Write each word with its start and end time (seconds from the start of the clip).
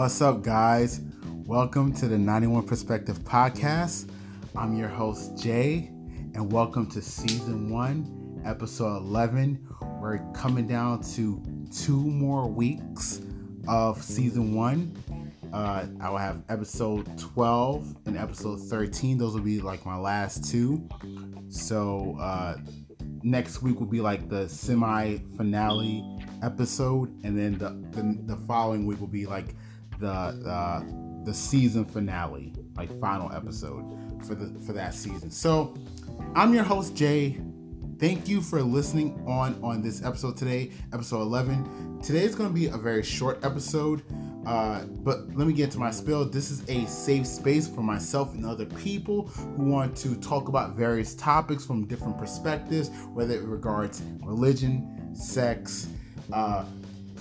What's 0.00 0.22
up, 0.22 0.42
guys? 0.42 1.02
Welcome 1.44 1.92
to 1.96 2.08
the 2.08 2.16
91 2.16 2.62
Perspective 2.62 3.18
Podcast. 3.18 4.10
I'm 4.56 4.74
your 4.74 4.88
host, 4.88 5.36
Jay, 5.36 5.90
and 6.32 6.50
welcome 6.50 6.86
to 6.92 7.02
season 7.02 7.68
one, 7.68 8.40
episode 8.46 8.96
11. 8.96 9.62
We're 10.00 10.20
coming 10.32 10.66
down 10.66 11.02
to 11.16 11.42
two 11.70 12.00
more 12.00 12.48
weeks 12.48 13.20
of 13.68 14.02
season 14.02 14.54
one. 14.54 14.96
Uh, 15.52 15.84
I 16.00 16.08
will 16.08 16.16
have 16.16 16.44
episode 16.48 17.18
12 17.18 17.94
and 18.06 18.16
episode 18.16 18.58
13. 18.58 19.18
Those 19.18 19.34
will 19.34 19.42
be 19.42 19.60
like 19.60 19.84
my 19.84 19.98
last 19.98 20.50
two. 20.50 20.88
So, 21.50 22.16
uh, 22.18 22.56
next 23.22 23.60
week 23.60 23.78
will 23.78 23.86
be 23.86 24.00
like 24.00 24.30
the 24.30 24.48
semi 24.48 25.18
finale 25.36 26.02
episode, 26.42 27.22
and 27.22 27.38
then 27.38 27.58
the, 27.58 27.68
the, 27.94 28.34
the 28.34 28.36
following 28.46 28.86
week 28.86 28.98
will 28.98 29.06
be 29.06 29.26
like 29.26 29.54
the 30.00 30.10
uh, 30.10 30.82
the 31.24 31.34
season 31.34 31.84
finale, 31.84 32.52
like 32.76 32.98
final 32.98 33.30
episode 33.32 33.84
for 34.26 34.34
the 34.34 34.58
for 34.60 34.72
that 34.72 34.94
season. 34.94 35.30
So, 35.30 35.76
I'm 36.34 36.54
your 36.54 36.64
host 36.64 36.96
Jay. 36.96 37.40
Thank 37.98 38.28
you 38.28 38.40
for 38.40 38.62
listening 38.62 39.22
on 39.26 39.62
on 39.62 39.82
this 39.82 40.02
episode 40.02 40.36
today, 40.36 40.72
episode 40.92 41.20
11. 41.20 42.00
Today 42.02 42.24
is 42.24 42.34
going 42.34 42.48
to 42.48 42.54
be 42.54 42.66
a 42.68 42.78
very 42.78 43.02
short 43.02 43.44
episode, 43.44 44.02
uh, 44.46 44.84
but 44.84 45.28
let 45.36 45.46
me 45.46 45.52
get 45.52 45.70
to 45.72 45.78
my 45.78 45.90
spill. 45.90 46.24
This 46.24 46.50
is 46.50 46.66
a 46.70 46.86
safe 46.86 47.26
space 47.26 47.68
for 47.68 47.82
myself 47.82 48.32
and 48.32 48.46
other 48.46 48.64
people 48.64 49.28
who 49.28 49.64
want 49.64 49.94
to 49.98 50.16
talk 50.16 50.48
about 50.48 50.76
various 50.76 51.14
topics 51.14 51.66
from 51.66 51.86
different 51.86 52.16
perspectives, 52.16 52.88
whether 53.12 53.34
it 53.34 53.42
regards 53.42 54.00
religion, 54.22 55.14
sex, 55.14 55.88
uh, 56.32 56.64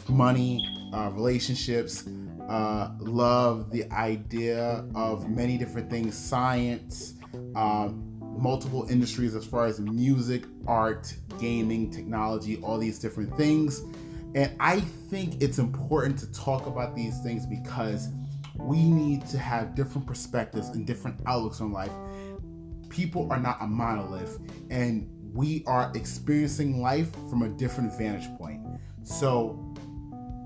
money, 0.07 0.65
uh, 0.93 1.09
relationships, 1.13 2.07
uh, 2.49 2.91
love, 2.99 3.71
the 3.71 3.89
idea 3.91 4.83
of 4.95 5.29
many 5.29 5.57
different 5.57 5.89
things, 5.89 6.17
science, 6.17 7.13
um, 7.55 8.19
multiple 8.37 8.87
industries 8.89 9.35
as 9.35 9.45
far 9.45 9.65
as 9.65 9.79
music, 9.79 10.45
art, 10.65 11.13
gaming, 11.39 11.91
technology, 11.91 12.57
all 12.61 12.77
these 12.77 12.97
different 12.97 13.35
things. 13.37 13.81
And 14.35 14.55
I 14.59 14.79
think 14.79 15.41
it's 15.41 15.59
important 15.59 16.17
to 16.19 16.31
talk 16.31 16.65
about 16.65 16.95
these 16.95 17.19
things 17.21 17.45
because 17.45 18.09
we 18.55 18.83
need 18.83 19.25
to 19.27 19.37
have 19.37 19.75
different 19.75 20.07
perspectives 20.07 20.69
and 20.69 20.85
different 20.85 21.19
outlooks 21.27 21.61
on 21.61 21.71
life. 21.71 21.91
People 22.89 23.31
are 23.31 23.39
not 23.39 23.57
a 23.61 23.67
monolith, 23.67 24.39
and 24.71 25.07
we 25.33 25.63
are 25.67 25.91
experiencing 25.93 26.81
life 26.81 27.11
from 27.29 27.43
a 27.43 27.49
different 27.49 27.95
vantage 27.95 28.27
point. 28.37 28.65
So, 29.03 29.73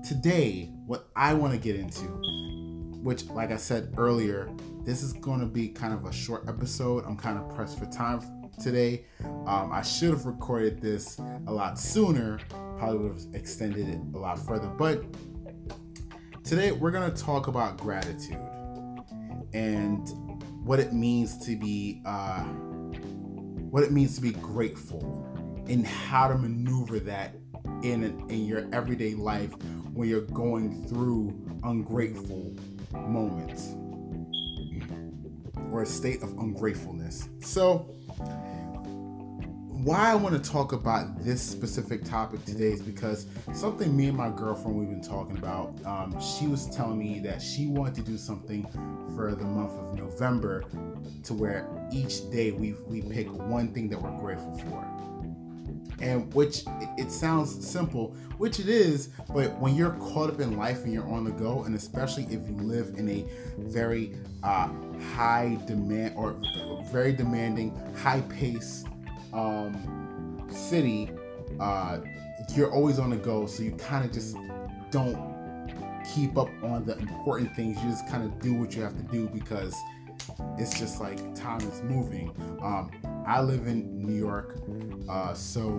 today, 0.06 0.73
what 0.86 1.08
I 1.16 1.34
want 1.34 1.52
to 1.52 1.58
get 1.58 1.76
into, 1.76 2.04
which, 3.02 3.26
like 3.26 3.50
I 3.50 3.56
said 3.56 3.94
earlier, 3.96 4.50
this 4.84 5.02
is 5.02 5.12
going 5.14 5.40
to 5.40 5.46
be 5.46 5.68
kind 5.68 5.94
of 5.94 6.04
a 6.04 6.12
short 6.12 6.44
episode. 6.48 7.04
I'm 7.06 7.16
kind 7.16 7.38
of 7.38 7.54
pressed 7.54 7.78
for 7.78 7.86
time 7.86 8.50
today. 8.62 9.06
Um, 9.46 9.70
I 9.72 9.82
should 9.82 10.10
have 10.10 10.26
recorded 10.26 10.80
this 10.80 11.18
a 11.46 11.52
lot 11.52 11.78
sooner, 11.78 12.38
probably 12.78 12.98
would 12.98 13.16
have 13.16 13.34
extended 13.34 13.88
it 13.88 13.98
a 14.14 14.18
lot 14.18 14.38
further. 14.38 14.68
But 14.68 15.04
today, 16.44 16.72
we're 16.72 16.90
going 16.90 17.10
to 17.10 17.22
talk 17.22 17.46
about 17.46 17.78
gratitude 17.78 18.38
and 19.52 20.06
what 20.64 20.80
it 20.80 20.92
means 20.92 21.38
to 21.46 21.56
be. 21.56 22.02
Uh, 22.04 22.44
what 23.74 23.82
it 23.82 23.90
means 23.90 24.14
to 24.14 24.20
be 24.20 24.30
grateful 24.30 25.26
and 25.68 25.84
how 25.84 26.28
to 26.28 26.38
maneuver 26.38 27.00
that 27.00 27.34
in 27.84 28.02
in 28.30 28.46
your 28.46 28.66
everyday 28.72 29.14
life 29.14 29.52
when 29.92 30.08
you're 30.08 30.22
going 30.22 30.86
through 30.88 31.32
ungrateful 31.62 32.56
moments 32.92 33.74
or 35.70 35.82
a 35.82 35.86
state 35.86 36.22
of 36.22 36.30
ungratefulness. 36.38 37.28
So, 37.40 37.86
why 39.68 40.10
I 40.10 40.14
want 40.14 40.42
to 40.42 40.50
talk 40.50 40.72
about 40.72 41.22
this 41.22 41.42
specific 41.42 42.04
topic 42.04 42.42
today 42.46 42.72
is 42.72 42.80
because 42.80 43.26
something 43.52 43.94
me 43.94 44.06
and 44.06 44.16
my 44.16 44.30
girlfriend 44.30 44.78
we've 44.78 44.88
been 44.88 45.02
talking 45.02 45.36
about. 45.36 45.74
Um, 45.84 46.18
she 46.20 46.46
was 46.46 46.74
telling 46.74 46.98
me 46.98 47.18
that 47.20 47.42
she 47.42 47.66
wanted 47.66 47.96
to 47.96 48.02
do 48.02 48.16
something 48.16 48.66
for 49.14 49.34
the 49.34 49.44
month 49.44 49.72
of 49.72 49.94
November, 49.98 50.64
to 51.24 51.34
where 51.34 51.68
each 51.92 52.30
day 52.30 52.52
we 52.52 52.74
we 52.86 53.02
pick 53.02 53.30
one 53.30 53.74
thing 53.74 53.90
that 53.90 54.00
we're 54.00 54.16
grateful 54.18 54.56
for 54.58 54.93
and 56.04 56.32
which 56.34 56.64
it, 56.98 57.10
sounds 57.10 57.66
simple, 57.66 58.14
which 58.36 58.60
it 58.60 58.68
is, 58.68 59.08
but 59.32 59.58
when 59.58 59.74
you're 59.74 59.92
caught 59.92 60.28
up 60.28 60.38
in 60.38 60.54
life 60.56 60.84
and 60.84 60.92
you're 60.92 61.08
on 61.08 61.24
the 61.24 61.30
go, 61.30 61.62
and 61.64 61.74
especially 61.74 62.24
if 62.24 62.46
you 62.46 62.56
live 62.58 62.94
in 62.98 63.08
a 63.08 63.24
very 63.56 64.12
uh, 64.42 64.68
high 65.14 65.58
demand 65.66 66.14
or 66.14 66.36
very 66.92 67.12
demanding, 67.12 67.74
high 67.96 68.20
pace 68.22 68.84
um, 69.32 70.46
city, 70.50 71.10
uh, 71.58 72.00
you're 72.54 72.70
always 72.70 72.98
on 72.98 73.08
the 73.08 73.16
go, 73.16 73.46
so 73.46 73.62
you 73.62 73.72
kind 73.72 74.04
of 74.04 74.12
just 74.12 74.36
don't 74.90 75.16
keep 76.14 76.36
up 76.36 76.50
on 76.62 76.84
the 76.84 76.98
important 76.98 77.56
things. 77.56 77.82
You 77.82 77.88
just 77.88 78.06
kind 78.10 78.22
of 78.22 78.38
do 78.40 78.52
what 78.52 78.76
you 78.76 78.82
have 78.82 78.94
to 78.94 79.02
do 79.04 79.26
because 79.28 79.74
it's 80.58 80.78
just 80.78 81.00
like 81.00 81.34
time 81.34 81.60
is 81.60 81.82
moving. 81.82 82.30
Um, 82.62 82.90
I 83.26 83.40
live 83.40 83.66
in 83.66 84.00
New 84.00 84.14
York, 84.14 84.58
uh, 85.08 85.34
so 85.34 85.70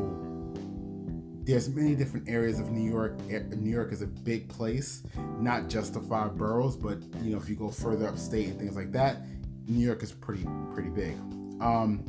there's 1.44 1.70
many 1.70 1.96
different 1.96 2.28
areas 2.28 2.60
of 2.60 2.72
New 2.72 2.90
York. 2.90 3.20
New 3.28 3.72
York 3.72 3.92
is 3.92 4.02
a 4.02 4.08
big 4.08 4.50
place, 4.50 5.04
not 5.40 5.70
just 5.70 5.94
the 5.94 6.02
five 6.02 6.38
boroughs, 6.38 6.76
but 6.76 6.98
you 7.22 7.32
know 7.32 7.38
if 7.38 7.48
you 7.48 7.56
go 7.56 7.70
further 7.70 8.08
upstate 8.08 8.50
and 8.50 8.60
things 8.60 8.76
like 8.76 8.92
that, 8.92 9.18
New 9.68 9.86
York 9.86 10.02
is 10.04 10.12
pretty 10.12 10.46
pretty 10.74 10.90
big. 10.90 11.16
Um, 11.62 12.04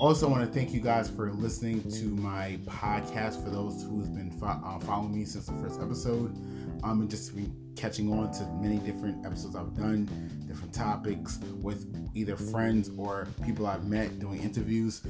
also, 0.00 0.28
want 0.28 0.46
to 0.46 0.52
thank 0.56 0.72
you 0.72 0.80
guys 0.80 1.10
for 1.10 1.32
listening 1.32 1.82
to 1.90 2.04
my 2.04 2.58
podcast. 2.66 3.42
For 3.42 3.50
those 3.50 3.82
who's 3.82 4.08
been 4.08 4.30
fo- 4.30 4.46
uh, 4.46 4.78
following 4.80 5.12
me 5.12 5.24
since 5.24 5.46
the 5.46 5.54
first 5.54 5.80
episode, 5.80 6.36
um, 6.82 7.00
and 7.00 7.10
just 7.10 7.34
been 7.34 7.54
catching 7.76 8.12
on 8.12 8.32
to 8.32 8.44
many 8.60 8.78
different 8.78 9.24
episodes 9.24 9.54
I've 9.54 9.74
done, 9.74 10.08
different 10.48 10.74
topics 10.74 11.38
with 11.60 11.86
either 12.14 12.36
friends 12.36 12.90
or 12.96 13.28
people 13.44 13.66
I've 13.66 13.84
met 13.84 14.18
doing 14.18 14.42
interviews. 14.42 15.02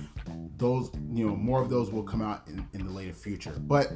Those, 0.59 0.91
you 1.13 1.27
know, 1.27 1.35
more 1.35 1.63
of 1.63 1.71
those 1.71 1.91
will 1.91 2.03
come 2.03 2.21
out 2.21 2.47
in, 2.49 2.67
in 2.75 2.87
the 2.87 2.93
later 2.93 3.15
future. 3.15 3.55
But 3.59 3.93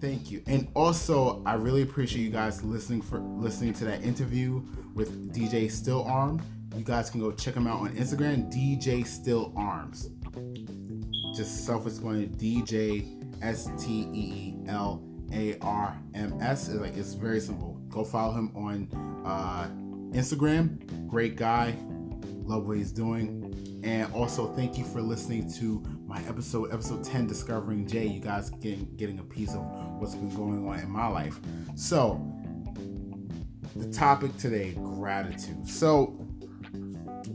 thank 0.00 0.30
you, 0.30 0.42
and 0.46 0.68
also 0.74 1.42
I 1.44 1.54
really 1.54 1.82
appreciate 1.82 2.22
you 2.22 2.30
guys 2.30 2.62
listening 2.62 3.02
for 3.02 3.18
listening 3.18 3.72
to 3.74 3.84
that 3.86 4.02
interview 4.02 4.62
with 4.94 5.34
DJ 5.34 5.70
Steel 5.70 6.02
Arm. 6.08 6.40
You 6.76 6.84
guys 6.84 7.10
can 7.10 7.20
go 7.20 7.32
check 7.32 7.54
him 7.54 7.66
out 7.66 7.80
on 7.80 7.94
Instagram, 7.96 8.52
DJ 8.52 9.06
Steel 9.06 9.52
Arms. 9.56 10.10
Just 11.36 11.66
self-explanatory, 11.66 12.28
DJ 12.36 13.42
S 13.42 13.68
T 13.78 14.08
E 14.12 14.54
E 14.54 14.56
L 14.68 15.02
a 15.32 15.58
R 15.60 15.98
M 16.14 16.38
S. 16.40 16.68
Like 16.68 16.96
it's 16.96 17.14
very 17.14 17.40
simple. 17.40 17.80
Go 17.88 18.04
follow 18.04 18.34
him 18.34 18.52
on 18.54 18.88
uh, 19.24 19.68
Instagram. 20.16 21.06
Great 21.06 21.36
guy. 21.36 21.76
Love 22.44 22.66
what 22.66 22.76
he's 22.76 22.92
doing. 22.92 23.80
And 23.84 24.12
also 24.14 24.52
thank 24.54 24.78
you 24.78 24.84
for 24.84 25.02
listening 25.02 25.50
to 25.54 25.82
my 26.06 26.22
episode, 26.24 26.72
episode 26.72 27.04
10, 27.04 27.26
Discovering 27.26 27.86
Jay. 27.86 28.06
You 28.06 28.20
guys 28.20 28.50
getting 28.50 28.94
getting 28.96 29.18
a 29.18 29.24
piece 29.24 29.54
of 29.54 29.62
what's 29.98 30.14
been 30.14 30.34
going 30.34 30.66
on 30.66 30.78
in 30.78 30.90
my 30.90 31.06
life. 31.06 31.40
So 31.74 32.20
the 33.76 33.90
topic 33.92 34.36
today, 34.36 34.72
gratitude. 34.72 35.68
So 35.68 36.16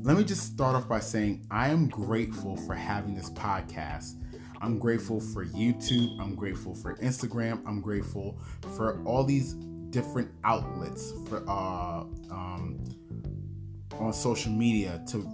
let 0.03 0.17
me 0.17 0.23
just 0.23 0.44
start 0.44 0.75
off 0.75 0.88
by 0.88 1.00
saying 1.00 1.45
I 1.51 1.69
am 1.69 1.88
grateful 1.88 2.56
for 2.56 2.73
having 2.73 3.16
this 3.16 3.29
podcast 3.31 4.16
I'm 4.61 4.77
grateful 4.77 5.19
for 5.19 5.45
YouTube. 5.45 6.19
I'm 6.19 6.35
grateful 6.35 6.75
for 6.75 6.95
Instagram. 6.97 7.61
I'm 7.65 7.81
grateful 7.81 8.38
for 8.75 9.01
all 9.03 9.23
these 9.23 9.53
different 9.89 10.31
outlets 10.44 11.13
for 11.27 11.44
uh, 11.47 12.01
um, 12.31 12.83
on 13.94 14.13
social 14.13 14.51
media 14.51 15.01
to 15.07 15.27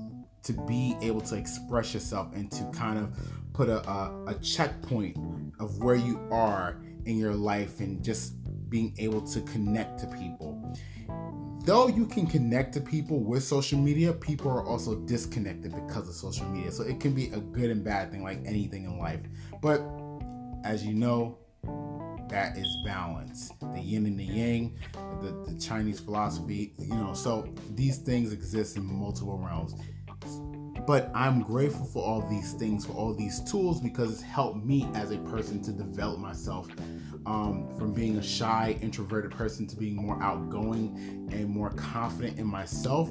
to 0.44 0.54
be 0.54 0.96
able 1.02 1.22
to 1.22 1.36
express 1.36 1.94
yourself 1.94 2.32
and 2.36 2.52
to 2.52 2.64
kind 2.66 3.00
of 3.00 3.18
put 3.54 3.68
a, 3.68 3.88
a, 3.90 4.26
a 4.28 4.34
checkpoint 4.36 5.18
of 5.60 5.80
where 5.80 5.96
you 5.96 6.20
are 6.32 6.78
in 7.06 7.18
your 7.18 7.34
life 7.34 7.80
and 7.80 8.04
just 8.04 8.36
being 8.70 8.94
able 9.00 9.22
to 9.22 9.42
connect 9.42 10.00
to 10.00 10.08
people 10.08 10.54
though 11.66 11.88
you 11.88 12.06
can 12.06 12.28
connect 12.28 12.74
to 12.76 12.82
people 12.82 13.20
with 13.20 13.44
social 13.44 13.80
media, 13.80 14.14
people 14.14 14.52
are 14.52 14.64
also 14.64 14.96
disconnected 14.96 15.74
because 15.74 16.08
of 16.08 16.14
social 16.14 16.48
media. 16.48 16.72
So 16.72 16.84
it 16.84 17.00
can 17.00 17.14
be 17.14 17.28
a 17.28 17.40
good 17.40 17.72
and 17.72 17.84
bad 17.84 18.12
thing, 18.12 18.24
like 18.24 18.40
anything 18.46 18.86
in 18.86 19.00
life. 19.00 19.20
But 19.62 19.82
as 20.64 20.86
you 20.86 20.94
know, 20.94 21.38
that 22.30 22.58
is 22.58 22.68
balance. 22.86 23.52
The 23.74 23.80
yin 23.80 24.06
and 24.06 24.20
the 24.20 24.24
yang, 24.24 24.78
the, 25.22 25.52
the 25.52 25.60
Chinese 25.60 26.00
philosophy, 26.00 26.74
you 26.80 26.96
know, 26.96 27.14
so 27.14 27.48
these 27.74 27.98
things 27.98 28.34
exist 28.34 28.78
in 28.78 28.86
multiple 28.86 29.38
realms. 29.38 29.76
But 30.86 31.10
I'm 31.14 31.42
grateful 31.42 31.86
for 31.86 32.04
all 32.04 32.22
these 32.22 32.54
things, 32.54 32.86
for 32.86 32.94
all 32.94 33.14
these 33.14 33.42
tools, 33.42 33.82
because 33.82 34.12
it's 34.14 34.22
helped 34.22 34.64
me 34.64 34.88
as 34.94 35.12
a 35.12 35.18
person 35.18 35.62
to 35.64 35.72
develop 35.72 36.20
myself 36.20 36.68
um, 37.26 37.68
from 37.78 37.94
being 37.94 38.18
a 38.18 38.24
shy, 38.24 38.78
introverted 38.82 39.32
person 39.32 39.66
to 39.68 39.76
being 39.76 39.96
more 39.96 40.22
outgoing 40.22 41.30
and 41.32 41.50
more 41.50 41.72
confident 41.72 42.38
in 42.38 42.46
myself. 42.46 43.10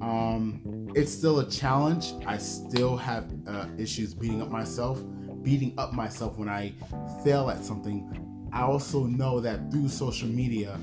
Um, 0.00 0.90
it's 0.94 1.12
still 1.12 1.40
a 1.40 1.48
challenge. 1.48 2.12
I 2.26 2.36
still 2.38 2.96
have 2.96 3.32
uh, 3.46 3.66
issues 3.78 4.12
beating 4.12 4.42
up 4.42 4.50
myself, 4.50 5.02
beating 5.42 5.74
up 5.78 5.92
myself 5.92 6.36
when 6.36 6.48
I 6.48 6.74
fail 7.22 7.48
at 7.50 7.64
something. 7.64 8.48
I 8.52 8.62
also 8.62 9.04
know 9.04 9.40
that 9.40 9.70
through 9.70 9.88
social 9.88 10.28
media, 10.28 10.78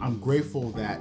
I'm 0.00 0.18
grateful 0.18 0.70
that 0.72 1.00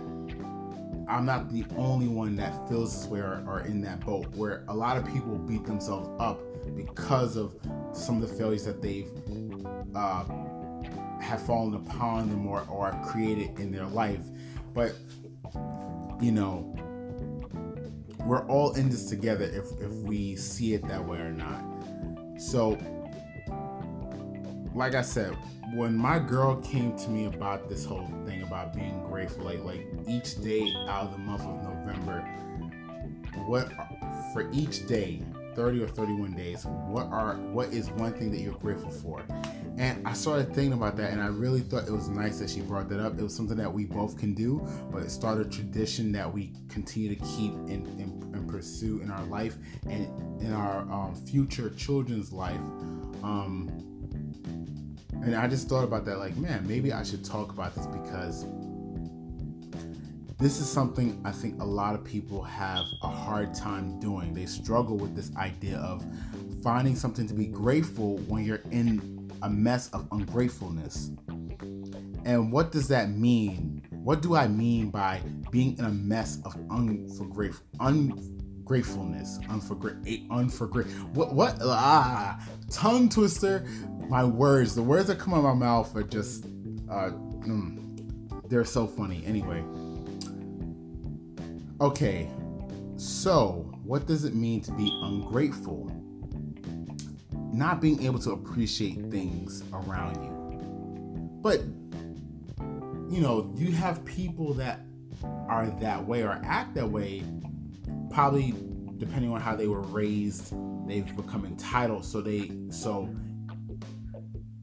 I'm 1.08 1.26
not 1.26 1.50
the 1.52 1.66
only 1.78 2.08
one 2.08 2.36
that 2.36 2.68
feels 2.68 2.94
this 2.94 3.10
way 3.10 3.20
or, 3.20 3.64
in 3.66 3.82
that 3.82 4.02
boat 4.02 4.28
where 4.36 4.64
a 4.68 4.74
lot 4.74 4.98
of 4.98 5.06
people 5.06 5.38
beat 5.38 5.66
themselves 5.66 6.10
up 6.20 6.40
because 6.76 7.38
of 7.38 7.56
some 7.94 8.22
of 8.22 8.30
the 8.30 8.36
failures 8.36 8.66
that 8.66 8.82
they've 8.82 9.10
uh, 9.96 10.24
have 11.22 11.42
fallen 11.46 11.76
upon 11.76 12.30
them 12.30 12.46
or, 12.46 12.66
or 12.70 12.92
created 13.06 13.58
in 13.60 13.72
their 13.72 13.86
life. 13.86 14.22
But 14.74 14.94
you 16.22 16.32
know, 16.32 16.74
we're 18.26 18.46
all 18.48 18.74
in 18.74 18.90
this 18.90 19.06
together 19.06 19.46
if 19.46 19.66
if 19.82 19.92
we 20.04 20.36
see 20.36 20.74
it 20.74 20.88
that 20.88 21.04
way 21.06 21.20
or 21.20 21.32
not. 21.32 21.64
So, 22.38 22.78
like 24.78 24.94
I 24.94 25.02
said, 25.02 25.36
when 25.74 25.98
my 25.98 26.20
girl 26.20 26.56
came 26.58 26.96
to 26.98 27.10
me 27.10 27.26
about 27.26 27.68
this 27.68 27.84
whole 27.84 28.08
thing 28.26 28.44
about 28.44 28.74
being 28.74 29.04
grateful, 29.10 29.44
like 29.44 29.64
like 29.64 29.88
each 30.08 30.40
day 30.42 30.72
out 30.88 31.06
of 31.06 31.12
the 31.12 31.18
month 31.18 31.42
of 31.42 31.64
November, 31.64 32.22
what 33.48 33.72
for 34.34 34.50
each 34.52 34.88
day 34.88 35.22
30 35.56 35.84
or 35.84 35.88
31 35.88 36.34
days 36.34 36.66
what 36.66 37.08
are 37.08 37.36
what 37.52 37.70
is 37.70 37.90
one 37.92 38.14
thing 38.14 38.30
that 38.30 38.40
you're 38.40 38.54
grateful 38.54 38.92
for? 38.92 39.26
And 39.78 40.08
i 40.08 40.14
started 40.14 40.54
thinking 40.54 40.74
about 40.74 40.96
that 40.98 41.12
and 41.12 41.22
i 41.22 41.28
really 41.28 41.62
thought 41.62 41.88
it 41.88 41.92
was 41.92 42.10
nice 42.10 42.40
that 42.40 42.50
she 42.50 42.62
brought 42.62 42.90
that 42.90 43.00
up. 43.00 43.18
It 43.18 43.24
was 43.24 43.36
something 43.36 43.58
that 43.58 43.72
we 43.72 43.86
both 43.86 44.18
can 44.18 44.34
do 44.34 44.66
but 44.92 45.02
it 45.04 45.10
started 45.10 45.48
a 45.48 45.50
tradition 45.50 46.12
that 46.12 46.32
we 46.32 46.54
continue 46.70 47.10
to 47.10 47.24
keep 47.24 47.54
and, 47.54 47.88
and, 48.00 48.24
pursue 48.48 49.02
in 49.02 49.12
our 49.12 49.26
life 49.26 49.58
and 49.90 50.08
in 50.42 50.54
our 50.54 50.80
um, 50.90 51.14
future 51.14 51.70
children's 51.72 52.32
life. 52.32 52.56
Um, 53.22 53.87
and 55.24 55.36
i 55.36 55.48
just 55.48 55.68
thought 55.70 55.84
about 55.84 56.06
that 56.06 56.20
like 56.20 56.36
man 56.38 56.66
maybe 56.68 56.94
i 56.94 57.04
should 57.04 57.24
talk 57.26 57.52
about 57.52 57.74
this 57.76 57.86
because 57.88 58.46
this 60.40 60.60
is 60.62 60.70
something 60.70 61.20
I 61.26 61.32
think 61.32 61.60
a 61.60 61.66
lot 61.66 61.96
of 61.96 62.04
people 62.04 62.44
have 62.44 62.86
a 63.02 63.08
hard 63.08 63.56
time 63.56 64.00
doing. 64.00 64.36
They 64.36 64.46
struggle 64.46 64.96
with 64.96 65.16
this 65.16 65.36
idea 65.36 65.78
of 65.78 66.06
finding 66.64 66.96
something 66.96 67.28
to 67.28 67.34
be 67.34 67.48
grateful 67.48 68.18
when 68.28 68.46
you're 68.46 68.62
in 68.70 69.32
a 69.42 69.50
mess 69.50 69.90
of 69.94 70.08
ungratefulness. 70.12 71.10
And 72.24 72.52
what 72.52 72.72
does 72.72 72.88
that 72.90 73.10
mean? 73.10 73.82
What 73.90 74.22
do 74.22 74.36
I 74.36 74.48
mean 74.48 74.92
by 74.92 75.22
being 75.50 75.76
in 75.80 75.86
a 75.86 75.90
mess 75.90 76.40
of 76.46 76.56
ungrateful, 76.70 77.66
ungratefulness, 77.80 79.40
unforgra- 79.48 80.28
unforgra- 80.30 80.88
What? 81.16 81.34
What? 81.34 81.58
Ah, 81.64 82.40
tongue 82.70 83.10
twister. 83.10 83.66
My 84.10 84.24
words, 84.24 84.76
the 84.76 84.84
words 84.84 85.08
that 85.08 85.20
come 85.20 85.34
out 85.34 85.40
of 85.40 85.44
my 85.44 85.54
mouth 85.54 85.96
are 85.96 86.04
just, 86.04 86.46
uh, 86.90 87.12
mm, 87.12 88.50
they're 88.50 88.66
so 88.66 88.88
funny. 88.88 89.24
Anyway, 89.26 89.64
Okay, 91.80 92.28
so 92.96 93.72
what 93.84 94.08
does 94.08 94.26
it 94.26 94.34
mean 94.34 94.62
to 94.62 94.72
be 94.72 94.92
ungrateful? 95.04 95.92
Not 97.54 97.82
being 97.82 98.02
able 98.04 98.18
to 98.18 98.32
appreciate 98.32 99.12
things 99.12 99.64
around 99.72 100.16
you. 100.24 101.40
But, 101.44 101.62
you 103.14 103.22
know, 103.22 103.54
you 103.56 103.74
have 103.74 104.04
people 104.06 104.56
that 104.56 104.80
are 105.48 105.70
that 105.80 106.04
way 106.04 106.24
or 106.24 106.42
act 106.44 106.74
that 106.74 106.90
way, 106.90 107.24
probably 108.10 108.56
depending 108.98 109.32
on 109.32 109.40
how 109.40 109.56
they 109.56 109.68
were 109.68 109.82
raised, 109.82 110.56
they've 110.88 111.16
become 111.16 111.46
entitled. 111.46 112.06
So 112.06 112.22
they, 112.22 112.54
so 112.72 113.08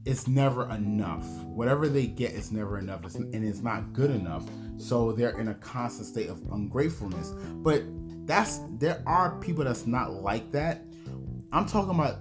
it's 0.05 0.27
never 0.27 0.71
enough. 0.71 1.25
Whatever 1.43 1.89
they 1.89 2.05
get 2.05 2.33
is 2.33 2.51
never 2.51 2.77
enough, 2.77 3.15
and 3.15 3.43
it's 3.43 3.61
not 3.61 3.91
good 3.91 4.11
enough. 4.11 4.43
So 4.77 5.11
they're 5.11 5.39
in 5.39 5.47
a 5.47 5.55
constant 5.55 6.07
state 6.07 6.29
of 6.29 6.41
ungratefulness. 6.51 7.33
But 7.55 7.83
that's 8.27 8.61
there 8.77 9.01
are 9.05 9.39
people 9.39 9.63
that's 9.63 9.87
not 9.87 10.13
like 10.13 10.51
that. 10.51 10.83
I'm 11.51 11.65
talking 11.65 11.91
about 11.91 12.19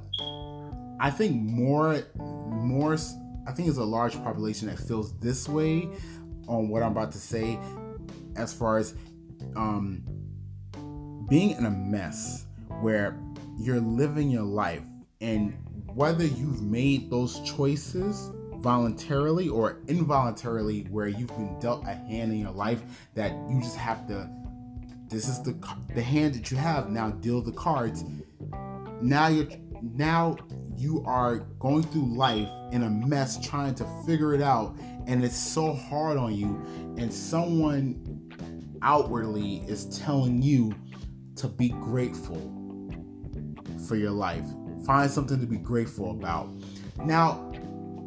I 1.01 1.11
think 1.11 1.35
more 1.35 2.03
more 2.17 2.97
I 3.47 3.53
think 3.53 3.69
it's 3.69 3.79
a 3.79 3.85
large 3.85 4.15
population 4.15 4.69
that 4.69 4.79
feels 4.79 5.19
this 5.19 5.49
way 5.49 5.89
on 6.49 6.69
what 6.69 6.83
I'm 6.83 6.93
about 6.93 7.13
to 7.13 7.19
say 7.19 7.59
as 8.37 8.55
far 8.55 8.79
as 8.79 8.95
um 9.57 10.03
being 11.29 11.51
in 11.51 11.67
a 11.67 11.71
mess 11.71 12.47
where 12.81 13.19
you're 13.59 13.81
living 13.81 14.31
your 14.31 14.43
life 14.43 14.85
and 15.21 15.57
whether 15.95 16.25
you've 16.25 16.63
made 16.63 17.11
those 17.11 17.41
choices 17.41 18.31
voluntarily 18.57 19.49
or 19.49 19.81
involuntarily 19.89 20.83
where 20.91 21.09
you've 21.09 21.29
been 21.37 21.59
dealt 21.61 21.85
a 21.85 21.95
hand 21.95 22.33
in 22.33 22.41
your 22.41 22.51
life 22.51 22.83
that 23.15 23.33
you 23.49 23.61
just 23.61 23.77
have 23.77 24.07
to 24.09 24.29
this 25.15 25.29
is 25.29 25.41
the 25.43 25.57
the 25.95 26.03
hand 26.03 26.35
that 26.35 26.51
you 26.51 26.57
have. 26.57 26.91
Now 26.91 27.11
deal 27.11 27.41
the 27.41 27.53
cards. 27.53 28.05
Now 29.01 29.29
you're 29.29 29.47
now 29.81 30.37
you 30.77 31.05
are 31.07 31.39
going 31.61 31.85
through 31.85 32.17
life 32.17 32.49
in 32.73 32.83
a 32.83 32.91
mess 32.91 33.39
trying 33.47 33.77
to 33.77 33.87
figure 34.07 34.35
it 34.35 34.43
out 34.43 34.77
and 35.07 35.25
it's 35.25 35.37
so 35.37 35.73
hard 35.73 36.17
on 36.17 36.35
you 36.35 36.61
and 36.99 37.13
someone 37.13 38.29
outwardly 38.83 39.59
is 39.69 39.85
telling 39.99 40.43
you 40.43 40.75
to 41.37 41.47
be 41.47 41.69
grateful 41.69 42.41
for 43.87 43.95
your 43.95 44.11
life 44.11 44.47
find 44.85 45.11
something 45.11 45.41
to 45.41 45.47
be 45.47 45.57
grateful 45.57 46.11
about 46.11 46.49
now 47.05 47.51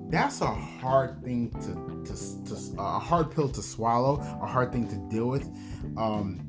that's 0.09 0.41
a 0.41 0.53
hard 0.53 1.21
thing 1.23 1.51
to, 1.51 2.13
to, 2.13 2.45
to 2.45 2.81
a 2.81 2.99
hard 2.99 3.29
pill 3.31 3.49
to 3.49 3.61
swallow, 3.61 4.19
a 4.41 4.45
hard 4.45 4.71
thing 4.71 4.87
to 4.87 4.95
deal 5.13 5.27
with. 5.27 5.43
Um, 5.97 6.39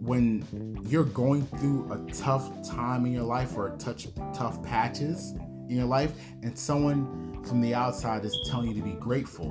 when 0.00 0.76
you're 0.86 1.04
going 1.04 1.46
through 1.46 1.90
a 1.92 2.12
tough 2.12 2.68
time 2.68 3.06
in 3.06 3.12
your 3.12 3.24
life 3.24 3.56
or 3.56 3.74
a 3.74 3.76
touch 3.78 4.06
tough 4.34 4.62
patches 4.62 5.32
in 5.68 5.76
your 5.76 5.86
life, 5.86 6.12
and 6.42 6.56
someone 6.56 7.42
from 7.44 7.60
the 7.60 7.74
outside 7.74 8.24
is 8.24 8.36
telling 8.48 8.68
you 8.68 8.74
to 8.74 8.82
be 8.82 8.92
grateful. 8.92 9.48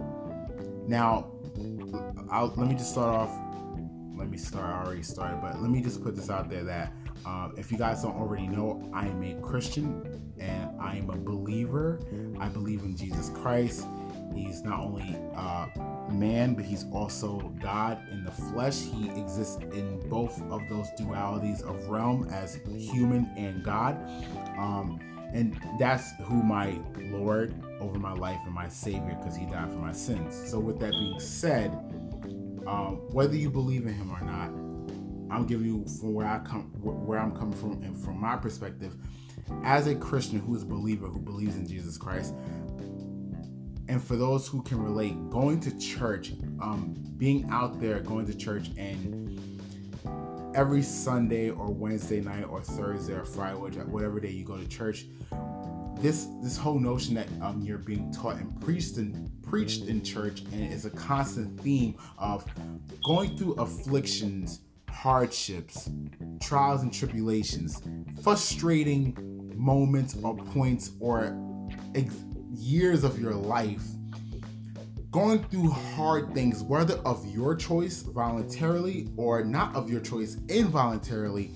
Now, 0.88 1.32
I'll, 2.30 2.54
let 2.56 2.68
me 2.68 2.76
just 2.76 2.92
start 2.92 3.14
off. 3.14 3.32
Let 4.16 4.30
me 4.30 4.38
start. 4.38 4.66
I 4.66 4.86
already 4.86 5.04
started, 5.04 5.42
but 5.42 5.60
let 5.60 5.72
me 5.72 5.82
just 5.82 6.04
put 6.04 6.16
this 6.16 6.30
out 6.30 6.50
there 6.50 6.64
that 6.64 6.94
um, 7.26 7.54
if 7.58 7.72
you 7.72 7.78
guys 7.78 8.04
don't 8.04 8.16
already 8.16 8.48
know, 8.48 8.90
I 8.94 9.08
am 9.08 9.24
a 9.24 9.40
Christian 9.42 10.34
and 10.40 10.70
I 10.80 10.98
am 10.98 11.10
a 11.10 11.18
believer. 11.18 12.00
I 12.40 12.48
believe 12.48 12.82
in 12.82 12.96
Jesus 12.96 13.30
Christ. 13.30 13.86
He's 14.34 14.64
not 14.64 14.80
only 14.80 15.16
uh, 15.36 15.68
man, 16.12 16.56
but 16.56 16.66
he's 16.66 16.86
also 16.92 17.40
God 17.62 18.02
in 18.12 18.24
the 18.24 18.32
flesh. 18.32 18.80
He 18.82 19.10
exists 19.10 19.58
in 19.74 20.08
both 20.10 20.42
of 20.52 20.62
those 20.70 20.88
dualities 21.00 21.62
of 21.62 21.88
realm 21.88 22.28
as 22.30 22.60
human 22.66 23.32
and 23.38 23.64
God. 23.64 23.96
Um, 24.58 25.00
and 25.34 25.60
that's 25.80 26.12
who 26.24 26.44
my 26.44 26.80
Lord 26.98 27.56
over 27.80 27.98
my 27.98 28.14
life 28.14 28.40
and 28.46 28.54
my 28.54 28.70
Savior, 28.70 29.16
because 29.20 29.36
He 29.36 29.46
died 29.46 29.72
for 29.72 29.80
my 29.80 29.92
sins. 29.92 30.50
So, 30.50 30.60
with 30.60 30.80
that 30.80 30.92
being 30.92 31.20
said, 31.20 31.72
um, 32.68 33.02
whether 33.12 33.36
you 33.36 33.50
believe 33.50 33.88
in 33.88 33.94
Him 33.94 34.12
or 34.12 34.22
not, 34.22 34.52
I'm 35.34 35.48
giving 35.48 35.66
you 35.66 35.86
from 36.00 36.14
where 36.14 36.28
I 36.28 36.40
come, 36.40 36.64
where 36.82 37.20
I'm 37.20 37.36
coming 37.36 37.58
from, 37.58 37.82
and 37.82 37.98
from 37.98 38.22
my 38.22 38.36
perspective, 38.36 38.96
as 39.64 39.88
a 39.88 39.96
Christian 39.96 40.40
who 40.40 40.56
is 40.56 40.62
a 40.62 40.66
believer 40.66 41.08
who 41.08 41.20
believes 41.20 41.56
in 41.56 41.68
Jesus 41.68 41.98
Christ, 41.98 42.36
and 43.88 44.02
for 44.02 44.16
those 44.16 44.48
who 44.48 44.62
can 44.62 44.82
relate, 44.82 45.30
going 45.30 45.60
to 45.62 45.78
church, 45.80 46.34
um, 46.62 46.96
being 47.18 47.50
out 47.50 47.82
there, 47.82 48.00
going 48.00 48.28
to 48.28 48.36
church, 48.36 48.70
and 48.78 49.60
every 50.56 50.84
Sunday 50.84 51.50
or 51.50 51.68
Wednesday 51.72 52.22
night 52.22 52.44
or 52.44 52.62
Thursday 52.62 53.14
or 53.14 53.26
Friday, 53.26 53.58
whatever 53.58 54.20
day 54.20 54.30
you 54.30 54.46
go 54.46 54.58
to 54.58 54.68
church, 54.68 55.08
this 55.98 56.28
this 56.44 56.58
whole 56.58 56.80
notion 56.80 57.16
that 57.16 57.28
um, 57.42 57.62
you're 57.62 57.80
being 57.80 58.12
taught 58.12 58.36
and 58.36 58.62
preached 58.62 58.98
and 58.98 59.32
preached 59.42 59.86
in 59.86 60.04
church, 60.04 60.42
and 60.52 60.72
it's 60.72 60.86
a 60.86 60.92
constant 60.92 61.60
theme 61.60 61.96
of 62.20 62.46
going 63.04 63.36
through 63.36 63.54
afflictions 63.54 64.60
hardships, 64.94 65.90
trials 66.42 66.82
and 66.82 66.94
tribulations, 66.94 67.82
frustrating 68.22 69.54
moments 69.56 70.16
or 70.24 70.38
points 70.38 70.92
or 71.00 71.38
ex- 71.96 72.24
years 72.54 73.04
of 73.04 73.20
your 73.20 73.34
life, 73.34 73.84
going 75.12 75.44
through 75.46 75.70
hard 75.70 76.34
things, 76.34 76.64
whether 76.64 76.96
of 77.06 77.26
your 77.28 77.56
choice 77.56 78.02
voluntarily 78.04 79.10
or 79.18 79.44
not 79.44 79.76
of 79.76 79.90
your 79.90 80.00
choice 80.00 80.38
involuntarily, 80.48 81.52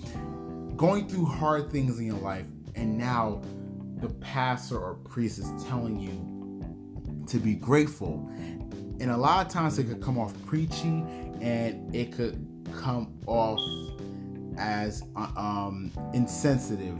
going 0.76 1.08
through 1.08 1.24
hard 1.24 1.70
things 1.70 1.98
in 1.98 2.06
your 2.06 2.18
life, 2.18 2.46
and 2.74 2.98
now 2.98 3.40
the 4.00 4.08
pastor 4.14 4.78
or 4.78 4.94
priest 4.94 5.38
is 5.38 5.64
telling 5.64 5.98
you 5.98 7.26
to 7.26 7.38
be 7.38 7.54
grateful. 7.54 8.30
And 9.00 9.10
a 9.10 9.16
lot 9.16 9.46
of 9.46 9.52
times 9.52 9.78
it 9.78 9.84
could 9.84 10.02
come 10.02 10.18
off 10.18 10.34
preachy 10.46 11.04
and 11.40 11.94
it 11.94 12.12
could 12.12 12.47
come 12.68 13.18
off 13.26 13.60
as 14.56 15.02
uh, 15.16 15.28
um, 15.36 15.92
insensitive 16.14 16.98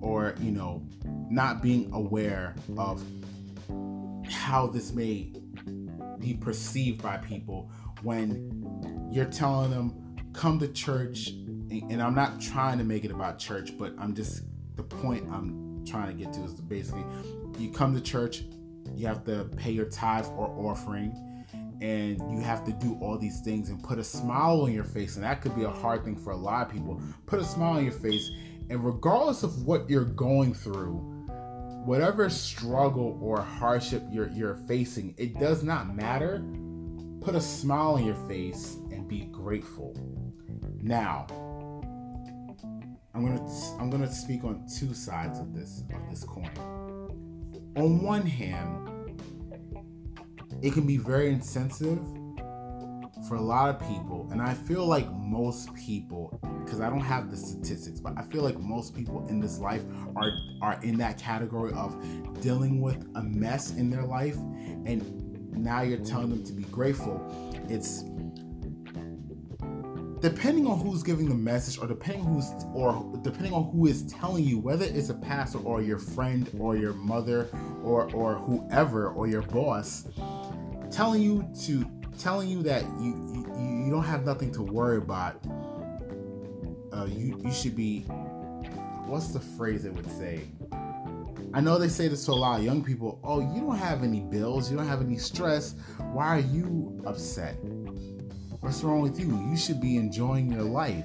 or, 0.00 0.34
you 0.40 0.50
know, 0.50 0.82
not 1.30 1.62
being 1.62 1.92
aware 1.92 2.54
of 2.76 3.02
how 4.28 4.66
this 4.66 4.92
may 4.92 5.32
be 6.18 6.34
perceived 6.34 7.02
by 7.02 7.16
people 7.16 7.70
when 8.02 9.08
you're 9.10 9.24
telling 9.24 9.70
them, 9.70 10.16
come 10.32 10.58
to 10.58 10.68
church. 10.68 11.28
And 11.28 12.02
I'm 12.02 12.14
not 12.14 12.40
trying 12.40 12.78
to 12.78 12.84
make 12.84 13.04
it 13.04 13.10
about 13.10 13.38
church, 13.38 13.76
but 13.78 13.94
I'm 13.98 14.14
just, 14.14 14.42
the 14.76 14.82
point 14.82 15.28
I'm 15.30 15.84
trying 15.86 16.08
to 16.16 16.24
get 16.24 16.32
to 16.34 16.44
is 16.44 16.54
basically 16.54 17.04
you 17.58 17.70
come 17.70 17.94
to 17.94 18.00
church, 18.00 18.44
you 18.94 19.06
have 19.06 19.24
to 19.24 19.44
pay 19.56 19.70
your 19.70 19.86
tithe 19.86 20.26
or 20.36 20.48
offering 20.70 21.14
and 21.82 22.32
you 22.32 22.40
have 22.40 22.64
to 22.64 22.72
do 22.72 22.96
all 23.00 23.18
these 23.18 23.40
things 23.40 23.68
and 23.68 23.82
put 23.82 23.98
a 23.98 24.04
smile 24.04 24.60
on 24.62 24.72
your 24.72 24.84
face. 24.84 25.16
And 25.16 25.24
that 25.24 25.40
could 25.40 25.56
be 25.56 25.64
a 25.64 25.70
hard 25.70 26.04
thing 26.04 26.14
for 26.14 26.30
a 26.30 26.36
lot 26.36 26.68
of 26.68 26.72
people. 26.72 27.02
Put 27.26 27.40
a 27.40 27.44
smile 27.44 27.78
on 27.78 27.82
your 27.82 27.92
face 27.92 28.30
and 28.70 28.84
regardless 28.84 29.42
of 29.42 29.66
what 29.66 29.90
you're 29.90 30.04
going 30.04 30.54
through 30.54 31.08
whatever 31.84 32.30
struggle 32.30 33.18
or 33.20 33.42
hardship 33.42 34.04
you're, 34.12 34.28
you're 34.28 34.54
facing 34.54 35.12
it 35.18 35.40
does 35.40 35.64
not 35.64 35.92
matter. 35.92 36.44
Put 37.20 37.34
a 37.34 37.40
smile 37.40 37.94
on 37.94 38.06
your 38.06 38.14
face 38.28 38.76
and 38.92 39.08
be 39.08 39.22
grateful. 39.32 39.96
Now 40.80 41.26
i'm 43.14 43.26
gonna 43.26 43.50
i'm 43.80 43.90
gonna 43.90 44.10
speak 44.10 44.44
on 44.44 44.64
two 44.78 44.94
sides 44.94 45.40
of 45.40 45.52
this 45.52 45.82
of 45.92 46.08
this 46.08 46.22
coin. 46.22 46.50
On 47.76 48.02
one 48.02 48.24
hand 48.24 48.91
it 50.62 50.72
can 50.72 50.86
be 50.86 50.96
very 50.96 51.28
insensitive 51.28 52.00
for 53.28 53.36
a 53.36 53.40
lot 53.40 53.68
of 53.68 53.78
people 53.88 54.28
and 54.32 54.42
i 54.42 54.52
feel 54.52 54.84
like 54.84 55.10
most 55.12 55.72
people 55.74 56.38
because 56.64 56.80
i 56.80 56.90
don't 56.90 57.00
have 57.00 57.30
the 57.30 57.36
statistics 57.36 58.00
but 58.00 58.12
i 58.16 58.22
feel 58.22 58.42
like 58.42 58.58
most 58.58 58.94
people 58.96 59.26
in 59.28 59.38
this 59.38 59.58
life 59.58 59.84
are 60.16 60.32
are 60.60 60.80
in 60.82 60.96
that 60.98 61.18
category 61.18 61.72
of 61.74 61.96
dealing 62.40 62.80
with 62.80 63.06
a 63.14 63.22
mess 63.22 63.72
in 63.72 63.90
their 63.90 64.02
life 64.02 64.36
and 64.84 65.22
now 65.56 65.82
you're 65.82 65.98
telling 65.98 66.30
them 66.30 66.44
to 66.44 66.52
be 66.52 66.64
grateful. 66.64 67.20
It's 67.68 68.04
depending 70.20 70.66
on 70.66 70.78
who's 70.78 71.02
giving 71.02 71.28
the 71.28 71.34
message 71.34 71.78
or 71.78 71.86
depending 71.86 72.24
who's 72.24 72.46
or 72.74 73.12
depending 73.22 73.52
on 73.52 73.70
who 73.72 73.86
is 73.86 74.04
telling 74.04 74.44
you 74.44 74.58
whether 74.58 74.84
it's 74.84 75.08
a 75.08 75.14
pastor 75.14 75.58
or 75.58 75.82
your 75.82 75.98
friend 75.98 76.48
or 76.58 76.76
your 76.76 76.92
mother 76.92 77.48
or 77.82 78.12
or 78.14 78.36
whoever 78.36 79.08
or 79.08 79.26
your 79.26 79.42
boss 79.42 80.06
telling 80.92 81.22
you 81.22 81.48
to 81.62 81.84
telling 82.18 82.48
you 82.48 82.62
that 82.62 82.84
you 83.00 83.14
you, 83.32 83.84
you 83.86 83.90
don't 83.90 84.04
have 84.04 84.24
nothing 84.24 84.52
to 84.52 84.62
worry 84.62 84.98
about. 84.98 85.40
Uh, 86.92 87.06
you 87.06 87.40
you 87.42 87.52
should 87.52 87.74
be. 87.74 88.02
What's 89.06 89.28
the 89.28 89.40
phrase 89.40 89.82
they 89.82 89.90
would 89.90 90.10
say? 90.12 90.42
I 91.54 91.60
know 91.60 91.78
they 91.78 91.88
say 91.88 92.08
this 92.08 92.24
to 92.26 92.32
a 92.32 92.34
lot 92.34 92.60
of 92.60 92.64
young 92.64 92.82
people. 92.82 93.20
Oh, 93.22 93.40
you 93.40 93.60
don't 93.60 93.76
have 93.76 94.02
any 94.02 94.20
bills. 94.20 94.70
You 94.70 94.76
don't 94.76 94.88
have 94.88 95.02
any 95.02 95.18
stress. 95.18 95.74
Why 96.12 96.28
are 96.28 96.40
you 96.40 97.02
upset? 97.04 97.56
What's 98.60 98.82
wrong 98.82 99.02
with 99.02 99.18
you? 99.20 99.26
You 99.50 99.56
should 99.56 99.80
be 99.80 99.96
enjoying 99.96 100.50
your 100.50 100.62
life. 100.62 101.04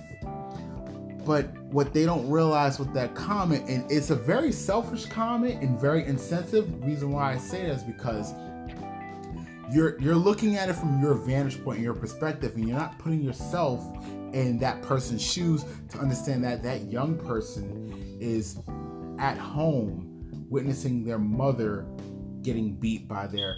But 1.26 1.52
what 1.64 1.94
they 1.94 2.06
don't 2.06 2.30
realize 2.30 2.80
with 2.80 2.94
that 2.94 3.14
comment, 3.14 3.68
and 3.68 3.92
it's 3.92 4.10
a 4.10 4.16
very 4.16 4.54
selfish 4.54 5.06
comment 5.08 5.62
and 5.62 5.78
very 5.78 6.06
insensitive. 6.06 6.82
Reason 6.86 7.12
why 7.12 7.34
I 7.34 7.38
say 7.38 7.64
that 7.64 7.78
is 7.78 7.84
because 7.84 8.34
you're 9.72 10.00
you're 10.00 10.16
looking 10.16 10.56
at 10.56 10.70
it 10.70 10.74
from 10.74 11.02
your 11.02 11.14
vantage 11.14 11.64
point 11.64 11.78
and 11.78 11.84
your 11.84 11.94
perspective 11.94 12.56
and 12.56 12.68
you're 12.68 12.78
not 12.78 12.98
putting 13.00 13.22
yourself 13.22 13.84
in 14.34 14.58
that 14.60 14.82
person's 14.82 15.22
shoes 15.22 15.66
to 15.90 15.98
understand 15.98 16.44
that 16.44 16.64
that 16.64 16.86
young 16.86 17.18
person 17.18 18.18
is 18.20 18.60
at 19.20 19.38
home 19.38 20.46
witnessing 20.50 21.04
their 21.04 21.20
mother 21.20 21.86
getting 22.42 22.76
beat 22.76 23.08
by 23.08 23.28
their 23.28 23.56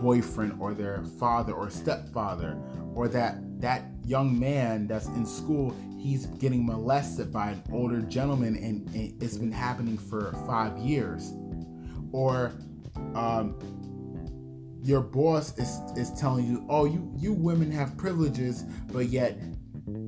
boyfriend 0.00 0.54
or 0.60 0.74
their 0.74 1.02
father 1.18 1.52
or 1.52 1.70
stepfather 1.70 2.58
or 2.94 3.08
that 3.08 3.36
that 3.60 3.84
young 4.04 4.38
man 4.38 4.86
that's 4.86 5.06
in 5.08 5.24
school 5.24 5.74
he's 5.98 6.26
getting 6.26 6.64
molested 6.64 7.32
by 7.32 7.50
an 7.50 7.62
older 7.72 8.00
gentleman 8.02 8.56
and, 8.56 8.88
and 8.94 9.22
it's 9.22 9.36
been 9.36 9.52
happening 9.52 9.98
for 9.98 10.32
five 10.46 10.78
years. 10.78 11.32
Or 12.12 12.52
um, 13.14 13.58
your 14.82 15.00
boss 15.00 15.56
is 15.58 15.80
is 15.96 16.12
telling 16.18 16.46
you, 16.46 16.64
"Oh, 16.68 16.84
you 16.84 17.12
you 17.16 17.32
women 17.32 17.70
have 17.72 17.96
privileges," 17.96 18.64
but 18.92 19.06
yet 19.06 19.38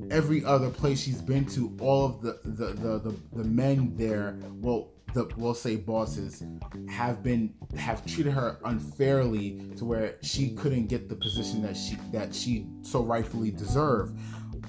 every 0.09 0.43
other 0.45 0.69
place 0.69 1.01
she's 1.01 1.21
been 1.21 1.45
to, 1.45 1.75
all 1.79 2.05
of 2.05 2.21
the 2.21 2.39
the 2.43 2.67
the 2.73 2.99
the, 2.99 3.15
the 3.33 3.43
men 3.43 3.95
there, 3.95 4.37
well, 4.61 4.89
the 5.13 5.29
we'll 5.37 5.53
say 5.53 5.75
bosses 5.75 6.43
have 6.89 7.23
been 7.23 7.53
have 7.77 8.05
treated 8.05 8.33
her 8.33 8.59
unfairly 8.65 9.59
to 9.77 9.85
where 9.85 10.15
she 10.21 10.51
couldn't 10.51 10.87
get 10.87 11.09
the 11.09 11.15
position 11.15 11.61
that 11.61 11.75
she 11.75 11.95
that 12.11 12.33
she 12.33 12.67
so 12.81 13.03
rightfully 13.03 13.51
deserved 13.51 14.17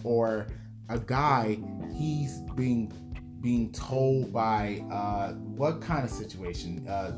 or 0.05 0.47
a 0.89 0.99
guy 0.99 1.59
he's 1.97 2.39
being 2.55 2.93
being 3.41 3.73
told 3.73 4.33
by 4.33 4.85
uh, 4.91 5.33
what 5.33 5.81
kind 5.81 6.05
of 6.05 6.11
situation? 6.11 6.87
Uh, 6.89 7.13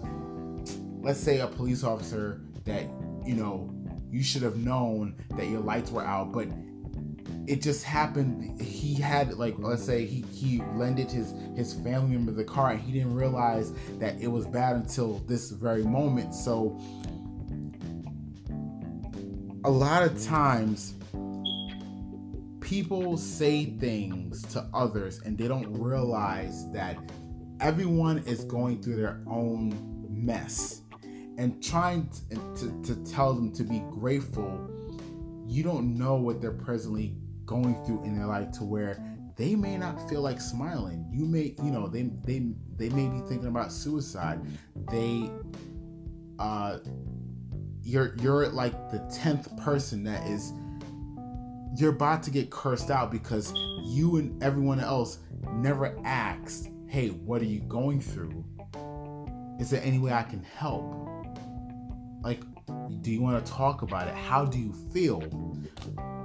let's 1.01 1.21
say 1.21 1.41
a 1.41 1.47
police 1.47 1.85
officer 1.85 2.41
that 2.65 2.85
you 3.25 3.35
know 3.35 3.71
you 4.11 4.23
should 4.23 4.43
have 4.43 4.57
known 4.57 5.17
that 5.37 5.47
your 5.47 5.61
lights 5.61 5.91
were 5.91 6.05
out 6.05 6.33
but 6.33 6.49
it 7.47 7.61
just 7.61 7.85
happened. 7.85 8.61
He 8.61 8.95
had 8.95 9.35
like 9.35 9.55
let's 9.59 9.85
say 9.85 10.07
he 10.07 10.25
he 10.33 10.63
lended 10.75 11.11
his 11.11 11.35
his 11.57 11.75
family 11.75 12.17
member 12.17 12.33
the 12.33 12.45
car 12.45 12.71
and 12.71 12.81
he 12.81 12.93
didn't 12.93 13.15
realize 13.15 13.73
that 13.99 14.19
it 14.21 14.29
was 14.29 14.47
bad 14.47 14.77
until 14.77 15.19
this 15.27 15.51
very 15.51 15.83
moment. 15.83 16.35
So 16.35 16.79
a 19.65 19.71
lot 19.71 20.03
of 20.03 20.23
times 20.23 20.95
people 22.61 23.17
say 23.17 23.67
things 23.67 24.43
to 24.55 24.67
others 24.73 25.21
and 25.25 25.37
they 25.37 25.49
don't 25.49 25.71
realize 25.73 26.71
that 26.73 26.97
everyone 27.61 28.19
is 28.27 28.45
going 28.45 28.83
through 28.83 28.97
their 28.97 29.23
own 29.27 30.07
mess 30.11 30.81
and 31.37 31.63
trying 31.63 32.09
to, 32.09 32.37
to, 32.57 32.83
to 32.95 33.13
tell 33.13 33.35
them 33.35 33.53
to 33.53 33.65
be 33.65 33.81
grateful, 33.91 34.71
you 35.47 35.63
don't 35.63 35.97
know 35.97 36.15
what 36.15 36.41
they're 36.41 36.53
presently 36.53 37.17
going 37.45 37.83
through 37.85 38.03
in 38.05 38.17
their 38.17 38.27
life 38.27 38.51
to 38.53 38.65
where 38.65 39.03
they 39.37 39.55
may 39.55 39.77
not 39.77 40.09
feel 40.09 40.23
like 40.23 40.41
smiling. 40.41 41.07
You 41.13 41.25
may, 41.25 41.55
you 41.63 41.71
know, 41.71 41.89
they 41.89 42.03
they 42.25 42.53
they 42.77 42.89
may 42.91 43.09
be 43.09 43.19
thinking 43.29 43.49
about 43.49 43.73
suicide. 43.73 44.41
They 44.91 45.31
uh 46.39 46.79
you're 47.83 48.15
you're 48.21 48.49
like 48.49 48.91
the 48.91 48.99
10th 48.99 49.63
person 49.63 50.05
that 50.05 50.27
is 50.27 50.53
you're 51.77 51.91
about 51.91 52.23
to 52.23 52.31
get 52.31 52.51
cursed 52.51 52.91
out 52.91 53.11
because 53.11 53.53
you 53.83 54.17
and 54.17 54.41
everyone 54.43 54.79
else 54.79 55.19
never 55.55 55.99
asked, 56.05 56.71
"Hey, 56.87 57.09
what 57.09 57.43
are 57.43 57.47
you 57.47 57.61
going 57.61 58.01
through? 58.01 58.45
Is 59.59 59.71
there 59.71 59.83
any 59.83 59.99
way 59.99 60.13
I 60.13 60.23
can 60.23 60.45
help?" 60.45 61.14
Like, 62.25 62.41
do 63.03 63.11
you 63.11 63.21
want 63.21 63.45
to 63.45 63.53
talk 63.53 63.83
about 63.83 64.09
it? 64.09 64.15
How 64.15 64.47
do 64.47 64.59
you 64.59 64.73
feel? 64.93 65.23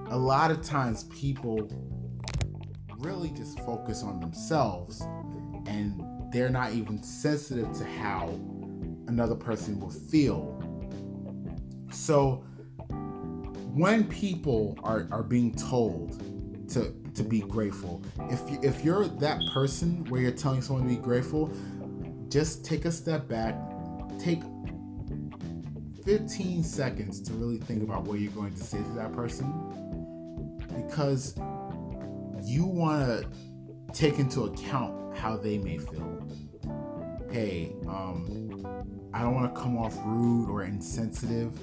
A 0.10 0.18
lot 0.18 0.50
of 0.50 0.63
times 0.63 1.03
people 1.03 1.70
really 3.00 3.29
just 3.32 3.60
focus 3.60 4.01
on 4.01 4.22
themselves 4.22 5.01
and 5.68 6.01
they're 6.32 6.50
not 6.50 6.72
even 6.72 7.03
sensitive 7.03 7.72
to 7.74 7.84
how 7.84 8.29
another 9.08 9.36
person 9.36 9.79
will 9.79 9.91
feel. 9.91 10.63
So 11.91 12.46
when 13.74 14.06
people 14.08 14.77
are, 14.84 15.08
are 15.12 15.24
being 15.24 15.53
told 15.53 16.20
to 16.70 16.94
to 17.15 17.24
be 17.24 17.41
grateful, 17.41 18.01
if 18.29 18.39
you, 18.50 18.60
if 18.62 18.86
you're 18.86 19.06
that 19.06 19.41
person 19.51 20.06
where 20.06 20.22
you're 20.22 20.32
telling 20.32 20.62
someone 20.62 20.88
to 20.88 20.96
be 20.96 21.01
grateful, 21.01 21.51
just 22.29 22.63
take 22.63 22.86
a 22.86 22.91
step 22.91 23.27
back, 23.27 23.56
take 24.20 24.41
15 26.10 26.63
seconds 26.63 27.22
to 27.22 27.34
really 27.34 27.60
think 27.60 27.84
about 27.84 28.04
what 28.04 28.20
you're 28.20 28.32
going 28.32 28.51
to 28.51 28.63
say 28.63 28.80
to 28.80 28.89
that 28.96 29.13
person 29.13 29.46
because 30.75 31.36
you 32.44 32.66
want 32.66 33.06
to 33.06 33.28
take 33.94 34.18
into 34.18 34.46
account 34.46 35.16
how 35.16 35.38
they 35.38 35.60
may 35.60 35.78
feel. 35.78 36.28
Hey, 37.30 37.75
um, 37.88 38.66
I 39.13 39.22
don't 39.22 39.36
want 39.36 39.54
to 39.54 39.62
come 39.62 39.78
off 39.78 39.96
rude 40.04 40.50
or 40.50 40.63
insensitive, 40.63 41.60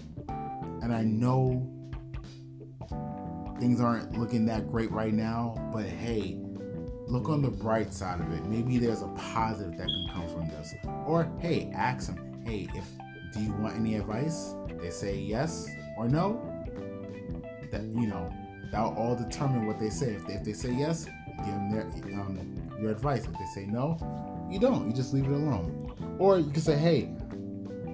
and 0.80 0.94
I 0.94 1.02
know 1.02 1.68
things 3.58 3.80
aren't 3.80 4.16
looking 4.16 4.46
that 4.46 4.70
great 4.70 4.92
right 4.92 5.12
now, 5.12 5.56
but 5.72 5.86
hey, 5.86 6.38
look 7.08 7.28
on 7.28 7.42
the 7.42 7.50
bright 7.50 7.92
side 7.92 8.20
of 8.20 8.32
it. 8.32 8.44
Maybe 8.44 8.78
there's 8.78 9.02
a 9.02 9.08
positive 9.08 9.76
that 9.76 9.88
can 9.88 10.08
come 10.12 10.28
from 10.28 10.48
this. 10.50 10.72
Or 11.04 11.28
hey, 11.40 11.68
ask 11.74 12.14
them, 12.14 12.44
hey, 12.44 12.68
if 12.76 12.84
do 13.36 13.42
you 13.42 13.52
want 13.52 13.76
any 13.76 13.96
advice? 13.96 14.54
They 14.80 14.90
say 14.90 15.16
yes 15.16 15.68
or 15.96 16.08
no. 16.08 16.42
That 17.70 17.82
you 17.82 18.06
know, 18.06 18.32
that'll 18.70 18.94
all 18.94 19.16
determine 19.16 19.66
what 19.66 19.78
they 19.78 19.90
say. 19.90 20.14
If 20.14 20.26
they, 20.26 20.34
if 20.34 20.44
they 20.44 20.52
say 20.52 20.72
yes, 20.72 21.06
give 21.38 21.46
them 21.46 21.70
their 21.70 21.82
um, 22.20 22.38
your 22.80 22.90
advice. 22.90 23.24
If 23.24 23.32
they 23.32 23.46
say 23.54 23.66
no, 23.66 23.98
you 24.50 24.58
don't. 24.58 24.88
You 24.88 24.94
just 24.94 25.12
leave 25.12 25.26
it 25.26 25.32
alone. 25.32 26.16
Or 26.18 26.38
you 26.38 26.50
can 26.50 26.62
say, 26.62 26.76
hey, 26.76 27.10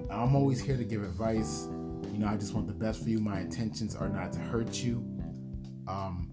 I'm 0.09 0.35
always 0.35 0.61
here 0.61 0.77
to 0.77 0.83
give 0.83 1.03
advice. 1.03 1.67
You 2.11 2.19
know, 2.19 2.27
I 2.27 2.37
just 2.37 2.53
want 2.53 2.67
the 2.67 2.73
best 2.73 3.03
for 3.03 3.09
you. 3.09 3.19
My 3.19 3.39
intentions 3.39 3.95
are 3.95 4.09
not 4.09 4.31
to 4.33 4.39
hurt 4.39 4.83
you. 4.83 5.03
Um, 5.87 6.31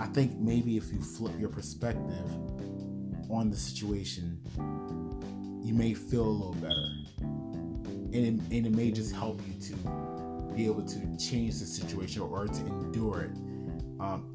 I 0.00 0.06
think 0.06 0.38
maybe 0.38 0.76
if 0.76 0.92
you 0.92 1.00
flip 1.00 1.32
your 1.38 1.48
perspective 1.48 2.30
on 3.30 3.50
the 3.50 3.56
situation, 3.56 4.40
you 5.62 5.74
may 5.74 5.92
feel 5.94 6.24
a 6.24 6.30
little 6.30 6.54
better. 6.54 6.97
And 8.12 8.14
it, 8.14 8.56
and 8.56 8.66
it 8.66 8.74
may 8.74 8.90
just 8.90 9.14
help 9.14 9.40
you 9.46 9.54
to 9.68 9.74
be 10.54 10.66
able 10.66 10.82
to 10.82 11.16
change 11.18 11.58
the 11.60 11.66
situation 11.66 12.22
or 12.22 12.46
to 12.46 12.60
endure 12.66 13.22
it. 13.22 13.30
Um, 14.00 14.34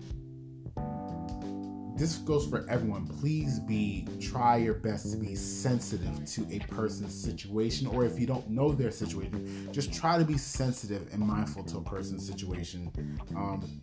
this 1.95 2.17
goes 2.17 2.47
for 2.47 2.65
everyone. 2.69 3.05
Please 3.05 3.59
be 3.59 4.07
try 4.19 4.57
your 4.57 4.73
best 4.73 5.11
to 5.11 5.17
be 5.17 5.35
sensitive 5.35 6.25
to 6.25 6.47
a 6.51 6.59
person's 6.59 7.13
situation, 7.13 7.87
or 7.87 8.03
if 8.03 8.19
you 8.19 8.25
don't 8.25 8.49
know 8.49 8.71
their 8.71 8.89
situation, 8.89 9.69
just 9.71 9.93
try 9.93 10.17
to 10.17 10.25
be 10.25 10.37
sensitive 10.37 11.07
and 11.13 11.21
mindful 11.21 11.63
to 11.65 11.77
a 11.77 11.83
person's 11.83 12.25
situation. 12.25 12.91
Um, 13.35 13.81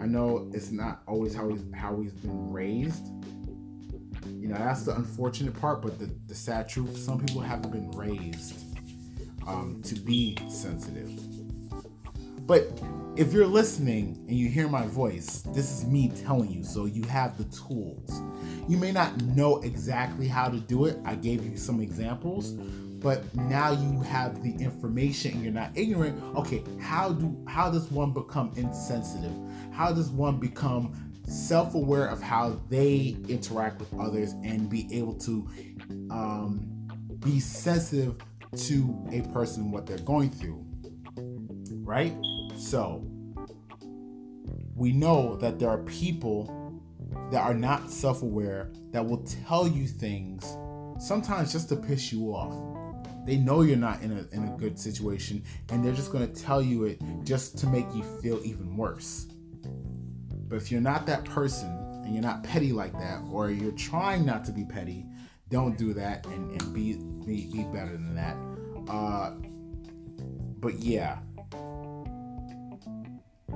I 0.00 0.06
know 0.06 0.50
it's 0.54 0.70
not 0.70 1.02
always 1.06 1.34
how 1.34 1.48
he's 1.48 1.62
how 1.74 2.00
he's 2.00 2.12
been 2.12 2.50
raised. 2.50 3.06
You 4.26 4.48
know, 4.48 4.56
that's 4.56 4.84
the 4.84 4.96
unfortunate 4.96 5.58
part, 5.60 5.82
but 5.82 5.98
the, 5.98 6.10
the 6.28 6.34
sad 6.34 6.68
truth, 6.68 6.96
some 6.96 7.18
people 7.18 7.40
haven't 7.40 7.72
been 7.72 7.90
raised 7.90 8.69
um, 9.46 9.80
to 9.84 9.94
be 9.94 10.36
sensitive. 10.48 11.10
But 12.46 12.68
if 13.16 13.32
you're 13.32 13.46
listening 13.46 14.24
and 14.28 14.36
you 14.36 14.48
hear 14.48 14.66
my 14.66 14.86
voice, 14.86 15.42
this 15.54 15.70
is 15.70 15.84
me 15.84 16.10
telling 16.24 16.50
you, 16.50 16.64
so 16.64 16.86
you 16.86 17.04
have 17.04 17.38
the 17.38 17.44
tools. 17.44 18.20
You 18.68 18.76
may 18.76 18.92
not 18.92 19.20
know 19.22 19.60
exactly 19.60 20.26
how 20.26 20.48
to 20.48 20.58
do 20.58 20.86
it. 20.86 20.98
I 21.04 21.14
gave 21.14 21.44
you 21.44 21.56
some 21.56 21.80
examples, 21.80 22.52
but 22.52 23.34
now 23.34 23.72
you 23.72 24.00
have 24.02 24.42
the 24.42 24.52
information 24.62 25.32
and 25.32 25.44
you're 25.44 25.52
not 25.52 25.70
ignorant. 25.76 26.22
Okay, 26.36 26.62
how 26.80 27.12
do 27.12 27.44
how 27.46 27.70
does 27.70 27.90
one 27.90 28.12
become 28.12 28.52
insensitive? 28.56 29.36
How 29.72 29.92
does 29.92 30.10
one 30.10 30.38
become 30.38 30.94
self-aware 31.26 32.06
of 32.08 32.20
how 32.20 32.60
they 32.68 33.16
interact 33.28 33.78
with 33.78 33.92
others 34.00 34.32
and 34.44 34.68
be 34.68 34.88
able 34.98 35.14
to 35.14 35.48
um, 36.10 36.66
be 37.20 37.38
sensitive 37.38 38.18
to 38.56 39.08
a 39.12 39.22
person 39.32 39.70
what 39.70 39.86
they're 39.86 39.98
going 39.98 40.30
through? 40.30 40.64
Right? 41.84 42.14
So, 42.56 43.06
we 44.74 44.92
know 44.92 45.36
that 45.36 45.58
there 45.58 45.68
are 45.68 45.82
people 45.84 46.56
that 47.30 47.42
are 47.42 47.54
not 47.54 47.90
self 47.90 48.22
aware 48.22 48.70
that 48.92 49.04
will 49.06 49.24
tell 49.46 49.68
you 49.68 49.86
things 49.86 50.56
sometimes 50.98 51.52
just 51.52 51.68
to 51.70 51.76
piss 51.76 52.12
you 52.12 52.28
off. 52.28 52.54
They 53.26 53.36
know 53.36 53.62
you're 53.62 53.76
not 53.76 54.02
in 54.02 54.12
a, 54.12 54.34
in 54.34 54.44
a 54.44 54.56
good 54.56 54.78
situation 54.78 55.44
and 55.68 55.84
they're 55.84 55.92
just 55.92 56.10
going 56.10 56.30
to 56.30 56.42
tell 56.42 56.62
you 56.62 56.84
it 56.84 57.00
just 57.24 57.58
to 57.58 57.66
make 57.66 57.86
you 57.94 58.02
feel 58.22 58.40
even 58.44 58.76
worse. 58.76 59.26
But 60.48 60.56
if 60.56 60.72
you're 60.72 60.80
not 60.80 61.06
that 61.06 61.24
person 61.24 61.68
and 62.04 62.12
you're 62.12 62.22
not 62.22 62.42
petty 62.42 62.72
like 62.72 62.92
that, 62.94 63.22
or 63.30 63.50
you're 63.50 63.72
trying 63.72 64.24
not 64.24 64.44
to 64.46 64.52
be 64.52 64.64
petty, 64.64 65.06
don't 65.50 65.76
do 65.76 65.92
that 65.94 66.26
and, 66.26 66.60
and 66.60 66.74
be, 66.74 66.94
be, 67.26 67.50
be 67.52 67.64
better 67.64 67.92
than 67.92 68.14
that. 68.14 68.36
Uh, 68.88 69.32
but 70.60 70.74
yeah, 70.78 71.18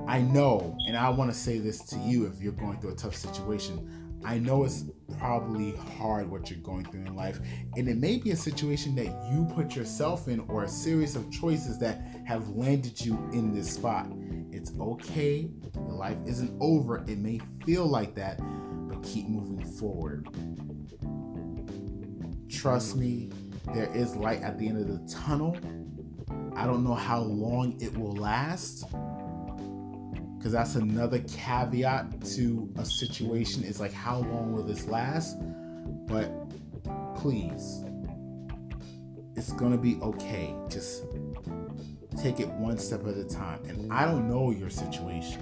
I 0.07 0.21
know, 0.21 0.77
and 0.87 0.95
I 0.95 1.09
want 1.09 1.31
to 1.31 1.37
say 1.37 1.59
this 1.59 1.79
to 1.85 1.97
you 1.97 2.27
if 2.27 2.41
you're 2.41 2.53
going 2.53 2.79
through 2.79 2.91
a 2.91 2.95
tough 2.95 3.15
situation. 3.15 4.19
I 4.23 4.39
know 4.39 4.63
it's 4.63 4.85
probably 5.19 5.75
hard 5.97 6.29
what 6.29 6.49
you're 6.49 6.59
going 6.59 6.85
through 6.85 7.05
in 7.05 7.15
life, 7.15 7.39
and 7.75 7.87
it 7.87 7.97
may 7.97 8.17
be 8.17 8.31
a 8.31 8.35
situation 8.35 8.95
that 8.95 9.05
you 9.31 9.47
put 9.55 9.75
yourself 9.75 10.27
in 10.27 10.39
or 10.41 10.63
a 10.63 10.67
series 10.67 11.15
of 11.15 11.31
choices 11.31 11.79
that 11.79 12.01
have 12.25 12.49
landed 12.49 12.99
you 13.03 13.13
in 13.33 13.53
this 13.53 13.71
spot. 13.71 14.07
It's 14.51 14.71
okay, 14.79 15.49
your 15.75 15.91
life 15.91 16.17
isn't 16.25 16.55
over. 16.59 17.03
It 17.07 17.19
may 17.19 17.39
feel 17.65 17.85
like 17.85 18.15
that, 18.15 18.39
but 18.87 19.03
keep 19.03 19.27
moving 19.27 19.63
forward. 19.73 20.27
Trust 22.49 22.95
me, 22.95 23.29
there 23.73 23.89
is 23.93 24.15
light 24.15 24.41
at 24.41 24.59
the 24.59 24.67
end 24.67 24.77
of 24.77 24.87
the 24.87 25.13
tunnel. 25.13 25.57
I 26.55 26.65
don't 26.65 26.83
know 26.83 26.95
how 26.95 27.19
long 27.19 27.79
it 27.81 27.97
will 27.97 28.15
last 28.15 28.85
because 30.37 30.51
that's 30.51 30.75
another 30.75 31.19
caveat 31.27 32.23
to 32.35 32.71
a 32.77 32.85
situation 32.85 33.63
is 33.63 33.79
like 33.79 33.91
how 33.91 34.19
long 34.19 34.53
will 34.53 34.63
this 34.63 34.85
last? 34.87 35.37
But 36.07 36.31
please 37.15 37.83
it's 39.35 39.51
gonna 39.51 39.77
be 39.77 39.97
okay. 40.01 40.55
Just 40.69 41.03
take 42.17 42.39
it 42.39 42.47
one 42.47 42.77
step 42.77 43.05
at 43.05 43.17
a 43.17 43.23
time. 43.23 43.59
And 43.65 43.91
i 43.91 44.05
don't 44.05 44.29
know 44.29 44.51
your 44.51 44.69
situation. 44.69 45.41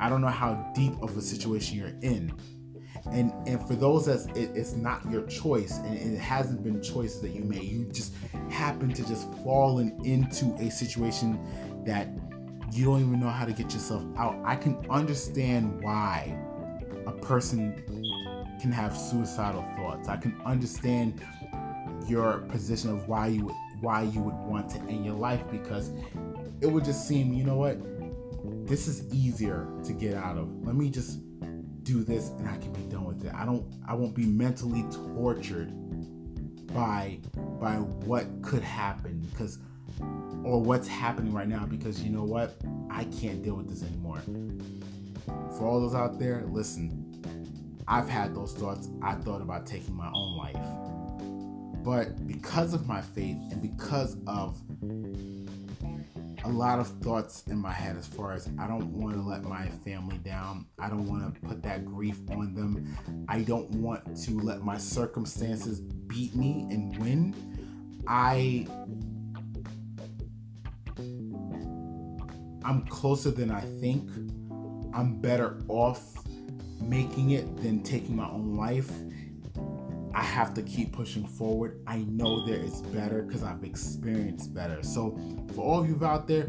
I 0.00 0.08
don't 0.08 0.20
know 0.20 0.28
how 0.28 0.70
deep 0.74 0.92
of 1.02 1.16
a 1.16 1.22
situation 1.22 1.76
you're 1.76 1.96
in 2.02 2.32
and 3.12 3.32
and 3.46 3.66
for 3.66 3.74
those 3.74 4.06
that 4.06 4.36
it, 4.36 4.50
it's 4.54 4.74
not 4.74 5.08
your 5.10 5.22
choice 5.26 5.78
and 5.78 5.96
it 6.14 6.18
hasn't 6.18 6.62
been 6.62 6.82
choices 6.82 7.20
that 7.20 7.30
you 7.30 7.42
made 7.42 7.62
you 7.62 7.84
just 7.86 8.14
happen 8.50 8.92
to 8.92 9.06
just 9.06 9.32
fallen 9.44 9.98
into 10.04 10.46
a 10.56 10.70
situation 10.70 11.38
that 11.84 12.08
you 12.72 12.84
don't 12.84 13.00
even 13.00 13.20
know 13.20 13.28
how 13.28 13.44
to 13.44 13.52
get 13.52 13.72
yourself 13.72 14.04
out. 14.16 14.38
I 14.44 14.56
can 14.56 14.76
understand 14.90 15.82
why 15.82 16.36
a 17.06 17.12
person 17.12 17.82
can 18.60 18.72
have 18.72 18.96
suicidal 18.96 19.62
thoughts. 19.76 20.08
I 20.08 20.16
can 20.16 20.38
understand 20.44 21.22
your 22.06 22.38
position 22.48 22.90
of 22.90 23.08
why 23.08 23.28
you 23.28 23.46
would 23.46 23.54
why 23.80 24.02
you 24.02 24.20
would 24.20 24.34
want 24.34 24.68
to 24.68 24.78
end 24.88 25.04
your 25.04 25.14
life 25.14 25.40
because 25.52 25.92
it 26.60 26.66
would 26.66 26.84
just 26.84 27.06
seem, 27.06 27.32
you 27.32 27.44
know 27.44 27.54
what? 27.54 27.78
This 28.66 28.88
is 28.88 29.04
easier 29.14 29.68
to 29.84 29.92
get 29.92 30.14
out 30.14 30.36
of. 30.36 30.48
Let 30.66 30.74
me 30.74 30.90
just 30.90 31.20
do 31.88 32.04
this 32.04 32.28
and 32.28 32.46
I 32.46 32.58
can 32.58 32.70
be 32.72 32.82
done 32.82 33.04
with 33.04 33.24
it. 33.24 33.32
I 33.34 33.46
don't 33.46 33.64
I 33.86 33.94
won't 33.94 34.14
be 34.14 34.26
mentally 34.26 34.84
tortured 34.92 35.72
by 36.74 37.18
by 37.58 37.76
what 37.76 38.26
could 38.42 38.62
happen 38.62 39.26
because 39.30 39.58
or 40.44 40.62
what's 40.62 40.86
happening 40.86 41.32
right 41.32 41.48
now 41.48 41.64
because 41.64 42.02
you 42.02 42.10
know 42.10 42.24
what? 42.24 42.56
I 42.90 43.04
can't 43.04 43.42
deal 43.42 43.54
with 43.54 43.70
this 43.70 43.82
anymore. 43.82 44.20
For 45.56 45.66
all 45.66 45.80
those 45.80 45.94
out 45.94 46.18
there, 46.18 46.44
listen, 46.46 47.22
I've 47.88 48.08
had 48.08 48.34
those 48.34 48.52
thoughts. 48.52 48.90
I 49.00 49.14
thought 49.14 49.40
about 49.40 49.66
taking 49.66 49.96
my 49.96 50.10
own 50.12 50.36
life. 50.36 50.56
But 51.82 52.26
because 52.26 52.74
of 52.74 52.86
my 52.86 53.00
faith 53.00 53.38
and 53.50 53.62
because 53.62 54.18
of 54.26 54.60
a 56.44 56.48
lot 56.48 56.78
of 56.78 56.88
thoughts 57.00 57.42
in 57.48 57.58
my 57.58 57.72
head 57.72 57.96
as 57.96 58.06
far 58.06 58.32
as 58.32 58.48
I 58.58 58.66
don't 58.66 58.92
want 58.92 59.16
to 59.16 59.22
let 59.22 59.42
my 59.42 59.68
family 59.84 60.18
down. 60.18 60.66
I 60.78 60.88
don't 60.88 61.06
want 61.06 61.34
to 61.34 61.40
put 61.40 61.62
that 61.62 61.84
grief 61.84 62.18
on 62.30 62.54
them. 62.54 62.96
I 63.28 63.42
don't 63.42 63.70
want 63.70 64.16
to 64.24 64.38
let 64.40 64.62
my 64.62 64.78
circumstances 64.78 65.80
beat 65.80 66.34
me 66.34 66.66
and 66.70 66.96
win. 66.98 67.34
I 68.06 68.66
I'm 72.64 72.84
closer 72.86 73.30
than 73.30 73.50
I 73.50 73.60
think. 73.80 74.10
I'm 74.94 75.20
better 75.20 75.62
off 75.68 76.24
making 76.80 77.30
it 77.30 77.62
than 77.62 77.82
taking 77.82 78.16
my 78.16 78.28
own 78.28 78.56
life. 78.56 78.90
I 80.14 80.22
have 80.22 80.54
to 80.54 80.62
keep 80.62 80.92
pushing 80.92 81.26
forward. 81.26 81.80
I 81.86 81.98
know 82.08 82.46
there 82.46 82.56
is 82.60 82.82
better 82.82 83.22
because 83.22 83.42
I've 83.42 83.64
experienced 83.64 84.54
better. 84.54 84.82
So, 84.82 85.18
for 85.54 85.64
all 85.64 85.80
of 85.80 85.88
you 85.88 86.04
out 86.04 86.26
there, 86.26 86.48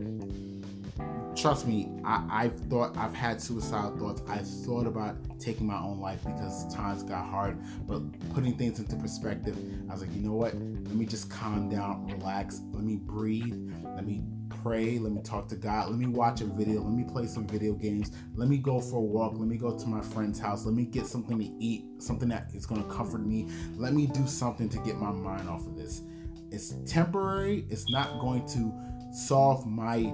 trust 1.36 1.68
me, 1.68 1.90
I, 2.04 2.44
have 2.44 2.60
thought 2.62 2.98
I've 2.98 3.14
had 3.14 3.42
suicidal 3.42 3.98
thoughts. 3.98 4.22
I've 4.28 4.48
thought 4.66 4.88
about 4.88 5.16
taking 5.40 5.68
my 5.68 5.80
own 5.80 6.00
life 6.00 6.24
because 6.24 6.74
times 6.74 7.04
got 7.04 7.26
hard. 7.26 7.60
But 7.88 8.02
putting 8.34 8.58
things 8.58 8.80
into 8.80 8.96
perspective, 8.96 9.58
I 9.90 9.94
was 9.94 10.02
like, 10.02 10.14
you 10.14 10.22
know 10.22 10.34
what? 10.34 10.54
Let 10.54 10.96
me 10.96 11.06
just 11.06 11.30
calm 11.30 11.70
down, 11.70 12.08
relax, 12.08 12.62
let 12.72 12.84
me 12.84 12.98
breathe, 12.98 13.72
let 13.96 14.06
me 14.06 14.22
pray. 14.62 15.00
Let 15.00 15.12
me 15.12 15.22
talk 15.22 15.48
to 15.50 15.56
God. 15.56 15.90
Let 15.90 16.00
me 16.00 16.08
watch 16.08 16.42
a 16.42 16.46
video. 16.46 16.82
Let 16.82 16.94
me 16.94 17.04
play 17.04 17.28
some 17.28 17.48
video 17.48 17.74
games. 17.74 18.12
Let 18.36 18.50
me 18.50 18.58
go 18.58 18.80
for 18.80 18.98
a 18.98 19.02
walk. 19.02 19.34
Let 19.36 19.48
me 19.48 19.58
go 19.58 19.78
to 19.78 19.88
my 19.88 20.02
friend's 20.02 20.40
house. 20.40 20.66
Let 20.66 20.76
me 20.76 20.86
get 20.86 21.06
something 21.06 21.40
to 21.40 21.46
eat, 21.60 21.86
something 22.00 22.30
that 22.30 22.52
is 22.54 22.66
going 22.66 22.84
to 22.84 22.90
comfort 22.90 23.26
me. 23.26 23.48
Let 23.76 23.94
me 23.94 24.08
do 24.08 24.28
something 24.28 24.70
to 24.70 24.78
get 24.80 24.98
my 24.98 25.12
mind 25.12 25.50
off 25.50 25.66
of 25.66 25.76
this. 25.76 26.02
It's 26.52 26.74
temporary, 26.86 27.66
it's 27.70 27.90
not 27.92 28.20
going 28.20 28.48
to 28.50 28.74
solve 29.14 29.68
my 29.68 30.14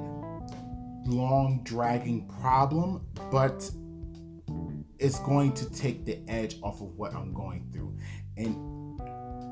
long 1.05 1.61
dragging 1.63 2.27
problem, 2.41 3.05
but 3.31 3.69
it's 4.99 5.19
going 5.19 5.53
to 5.53 5.69
take 5.71 6.05
the 6.05 6.19
edge 6.27 6.57
off 6.61 6.81
of 6.81 6.95
what 6.97 7.13
I'm 7.13 7.33
going 7.33 7.69
through. 7.71 7.97
And 8.37 8.75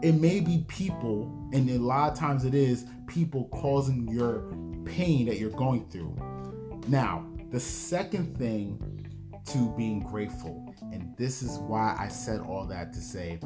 it 0.04 0.14
may 0.14 0.42
be 0.42 0.66
people, 0.68 1.50
and 1.54 1.70
a 1.70 1.78
lot 1.78 2.12
of 2.12 2.18
times 2.18 2.44
it 2.44 2.54
is 2.54 2.86
people 3.08 3.48
causing 3.54 4.08
your 4.10 4.54
pain 4.86 5.26
that 5.28 5.40
you're 5.40 5.50
going 5.50 5.88
through. 5.90 6.16
Now, 6.88 7.26
the 7.52 7.60
second 7.60 8.38
thing 8.38 8.80
to 9.48 9.74
being 9.76 10.02
grateful, 10.02 10.74
and 10.92 11.16
this 11.18 11.42
is 11.42 11.58
why 11.60 11.96
I 12.00 12.08
said 12.08 12.40
all 12.42 12.66
that 12.68 12.94
to 12.94 13.02
say 13.02 13.40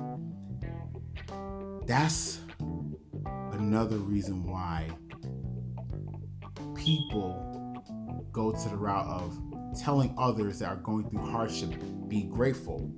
that's 1.85 2.39
another 3.53 3.97
reason 3.97 4.43
why 4.45 4.89
people 6.75 7.43
go 8.31 8.51
to 8.51 8.69
the 8.69 8.75
route 8.75 9.07
of 9.07 9.37
telling 9.79 10.13
others 10.17 10.59
that 10.59 10.67
are 10.67 10.75
going 10.77 11.09
through 11.09 11.25
hardship 11.25 11.71
be 12.07 12.23
grateful 12.23 12.91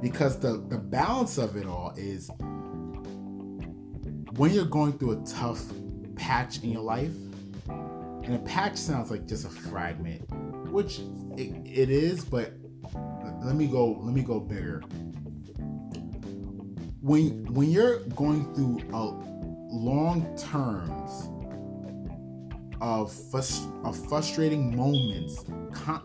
because 0.00 0.38
the 0.38 0.64
the 0.68 0.78
balance 0.78 1.38
of 1.38 1.56
it 1.56 1.66
all 1.66 1.92
is 1.96 2.30
when 4.36 4.50
you're 4.50 4.64
going 4.64 4.92
through 4.98 5.22
a 5.22 5.26
tough 5.26 5.62
patch 6.16 6.62
in 6.62 6.70
your 6.70 6.82
life 6.82 7.14
and 8.24 8.34
a 8.34 8.38
patch 8.40 8.76
sounds 8.76 9.10
like 9.10 9.26
just 9.26 9.44
a 9.44 9.50
fragment 9.50 10.22
which 10.70 11.00
it, 11.36 11.54
it 11.64 11.90
is 11.90 12.24
but 12.24 12.54
let 13.42 13.54
me 13.54 13.66
go 13.66 13.98
let 14.00 14.14
me 14.14 14.22
go 14.22 14.40
bigger 14.40 14.80
when 17.00 17.44
when 17.52 17.70
you're 17.70 18.00
going 18.16 18.52
through 18.54 18.80
a 18.92 19.34
long 19.74 20.36
terms 20.36 21.30
of, 22.80 23.10
frust- 23.10 23.84
of 23.84 23.96
frustrating 24.08 24.76
moments 24.76 25.44
con- 25.72 26.02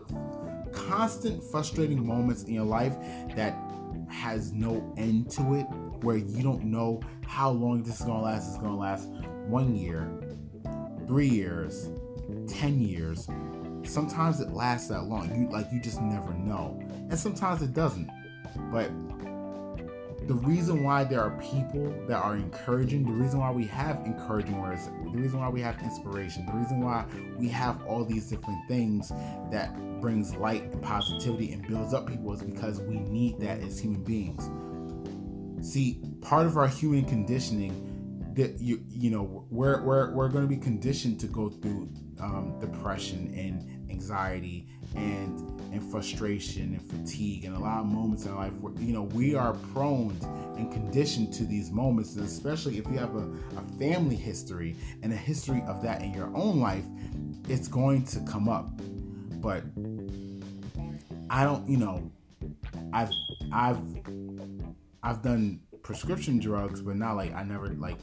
constant 0.72 1.42
frustrating 1.44 2.06
moments 2.06 2.44
in 2.44 2.54
your 2.54 2.64
life 2.64 2.96
that 3.36 3.56
has 4.08 4.52
no 4.52 4.92
end 4.96 5.30
to 5.30 5.54
it, 5.54 5.64
where 6.02 6.16
you 6.16 6.42
don't 6.42 6.64
know 6.64 7.00
how 7.26 7.50
long 7.50 7.82
this 7.82 8.00
is 8.00 8.06
gonna 8.06 8.22
last. 8.22 8.48
It's 8.48 8.58
gonna 8.58 8.76
last 8.76 9.08
one 9.46 9.76
year, 9.76 10.10
three 11.06 11.28
years, 11.28 11.90
ten 12.48 12.80
years. 12.80 13.28
Sometimes 13.84 14.40
it 14.40 14.50
lasts 14.50 14.88
that 14.88 15.04
long. 15.04 15.34
You 15.34 15.50
like 15.50 15.66
you 15.72 15.80
just 15.80 16.00
never 16.00 16.32
know, 16.34 16.78
and 17.08 17.18
sometimes 17.18 17.62
it 17.62 17.72
doesn't. 17.72 18.10
But 18.72 18.90
the 20.26 20.34
reason 20.34 20.84
why 20.84 21.02
there 21.04 21.20
are 21.20 21.30
people 21.40 21.92
that 22.06 22.22
are 22.22 22.36
encouraging, 22.36 23.04
the 23.04 23.12
reason 23.12 23.40
why 23.40 23.50
we 23.50 23.64
have 23.64 23.96
encouraging 24.04 24.60
words, 24.60 24.86
the 24.86 25.18
reason 25.18 25.40
why 25.40 25.48
we 25.48 25.60
have 25.60 25.80
inspiration, 25.82 26.46
the 26.46 26.52
reason 26.52 26.80
why 26.82 27.04
we 27.36 27.48
have 27.48 27.82
all 27.84 28.04
these 28.04 28.28
different 28.28 28.58
things 28.68 29.10
that 29.50 29.74
brings 30.00 30.36
light 30.36 30.62
and 30.62 30.82
positivity 30.82 31.52
and 31.52 31.66
builds 31.66 31.94
up 31.94 32.06
people 32.06 32.32
is 32.32 32.42
because 32.42 32.80
we 32.82 33.00
need 33.00 33.40
that 33.40 33.60
as 33.60 33.80
human 33.80 34.04
beings. 34.04 34.48
See, 35.66 36.00
part 36.20 36.46
of 36.46 36.56
our 36.56 36.68
human 36.68 37.04
conditioning 37.04 38.32
that 38.34 38.60
you 38.60 38.84
you 38.88 39.10
know 39.10 39.44
we're 39.50 39.82
we're, 39.82 40.12
we're 40.12 40.28
going 40.28 40.44
to 40.44 40.48
be 40.48 40.60
conditioned 40.60 41.18
to 41.20 41.26
go 41.26 41.48
through 41.48 41.90
um, 42.20 42.58
depression 42.60 43.32
and 43.36 43.90
anxiety 43.90 44.66
and 44.94 45.38
and 45.72 45.88
frustration 45.90 46.74
and 46.74 46.90
fatigue 46.90 47.44
and 47.44 47.54
a 47.54 47.58
lot 47.58 47.78
of 47.80 47.86
moments 47.86 48.24
in 48.24 48.34
life 48.34 48.52
where 48.60 48.72
you 48.82 48.92
know 48.92 49.02
we 49.02 49.34
are 49.34 49.52
prone 49.72 50.16
and 50.56 50.72
conditioned 50.72 51.32
to 51.32 51.44
these 51.44 51.70
moments 51.70 52.16
and 52.16 52.24
especially 52.24 52.76
if 52.76 52.86
you 52.88 52.98
have 52.98 53.14
a, 53.14 53.28
a 53.56 53.78
family 53.78 54.16
history 54.16 54.76
and 55.02 55.12
a 55.12 55.16
history 55.16 55.62
of 55.68 55.80
that 55.82 56.02
in 56.02 56.12
your 56.12 56.30
own 56.34 56.58
life 56.60 56.84
it's 57.50 57.68
going 57.68 58.04
to 58.04 58.20
come 58.20 58.48
up. 58.48 58.70
But 59.40 59.64
I 61.28 61.44
don't, 61.44 61.68
you 61.68 61.76
know, 61.76 62.10
I've 62.92 63.10
I've 63.52 63.78
I've 65.02 65.22
done 65.22 65.60
prescription 65.90 66.38
drugs, 66.38 66.80
but 66.80 66.94
not 66.94 67.16
like 67.16 67.34
I 67.34 67.42
never 67.42 67.70
like 67.70 67.98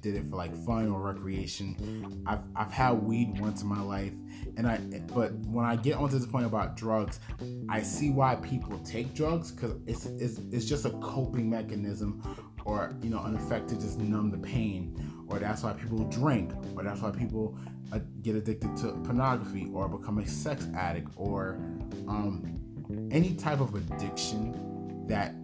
did 0.00 0.16
it 0.16 0.24
for 0.28 0.34
like 0.34 0.52
fun 0.66 0.88
or 0.88 1.00
recreation. 1.00 2.24
I've 2.26 2.40
I've 2.56 2.72
had 2.72 3.00
weed 3.00 3.38
once 3.38 3.62
in 3.62 3.68
my 3.68 3.80
life, 3.80 4.14
and 4.56 4.66
I 4.66 4.78
but 5.14 5.32
when 5.46 5.64
I 5.64 5.76
get 5.76 5.94
onto 5.94 6.18
this 6.18 6.26
point 6.26 6.46
about 6.46 6.76
drugs, 6.76 7.20
I 7.68 7.80
see 7.82 8.10
why 8.10 8.34
people 8.34 8.76
take 8.80 9.14
drugs 9.14 9.52
because 9.52 9.76
it's, 9.86 10.06
it's 10.06 10.40
it's 10.50 10.64
just 10.64 10.84
a 10.84 10.90
coping 10.98 11.48
mechanism, 11.48 12.20
or 12.64 12.92
you 13.02 13.10
know, 13.10 13.22
an 13.22 13.36
effect 13.36 13.68
to 13.68 13.76
just 13.76 14.00
numb 14.00 14.32
the 14.32 14.38
pain, 14.38 15.00
or 15.28 15.38
that's 15.38 15.62
why 15.62 15.74
people 15.74 16.02
drink, 16.06 16.52
or 16.74 16.82
that's 16.82 17.02
why 17.02 17.12
people 17.12 17.56
uh, 17.92 18.00
get 18.20 18.34
addicted 18.34 18.76
to 18.78 18.90
pornography, 19.04 19.70
or 19.72 19.88
become 19.88 20.18
a 20.18 20.26
sex 20.26 20.66
addict, 20.74 21.12
or 21.14 21.60
um, 22.08 23.08
any 23.12 23.36
type 23.36 23.60
of 23.60 23.76
addiction 23.76 25.06
that 25.06 25.36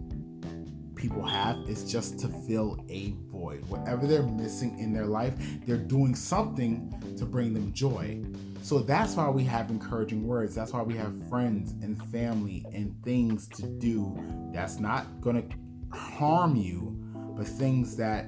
people 0.95 1.25
have 1.25 1.57
is 1.67 1.89
just 1.91 2.19
to 2.19 2.27
fill 2.47 2.77
a 2.89 3.13
void. 3.27 3.65
Whatever 3.67 4.07
they're 4.07 4.23
missing 4.23 4.79
in 4.79 4.93
their 4.93 5.05
life, 5.05 5.33
they're 5.65 5.77
doing 5.77 6.15
something 6.15 6.93
to 7.17 7.25
bring 7.25 7.53
them 7.53 7.73
joy. 7.73 8.21
So 8.61 8.79
that's 8.79 9.15
why 9.15 9.29
we 9.29 9.43
have 9.43 9.69
encouraging 9.69 10.25
words. 10.25 10.55
That's 10.55 10.73
why 10.73 10.81
we 10.81 10.95
have 10.95 11.13
friends 11.29 11.73
and 11.83 12.01
family 12.11 12.65
and 12.73 12.95
things 13.03 13.47
to 13.49 13.63
do 13.63 14.17
that's 14.53 14.79
not 14.79 15.21
going 15.21 15.47
to 15.47 15.95
harm 15.95 16.55
you, 16.55 16.97
but 17.37 17.47
things 17.47 17.95
that, 17.97 18.25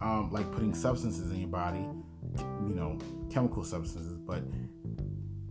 um, 0.00 0.30
like 0.30 0.50
putting 0.52 0.74
substances 0.74 1.32
in 1.32 1.40
your 1.40 1.48
body, 1.48 1.88
you 2.68 2.74
know, 2.74 2.98
chemical 3.30 3.64
substances. 3.64 4.18
But 4.18 4.44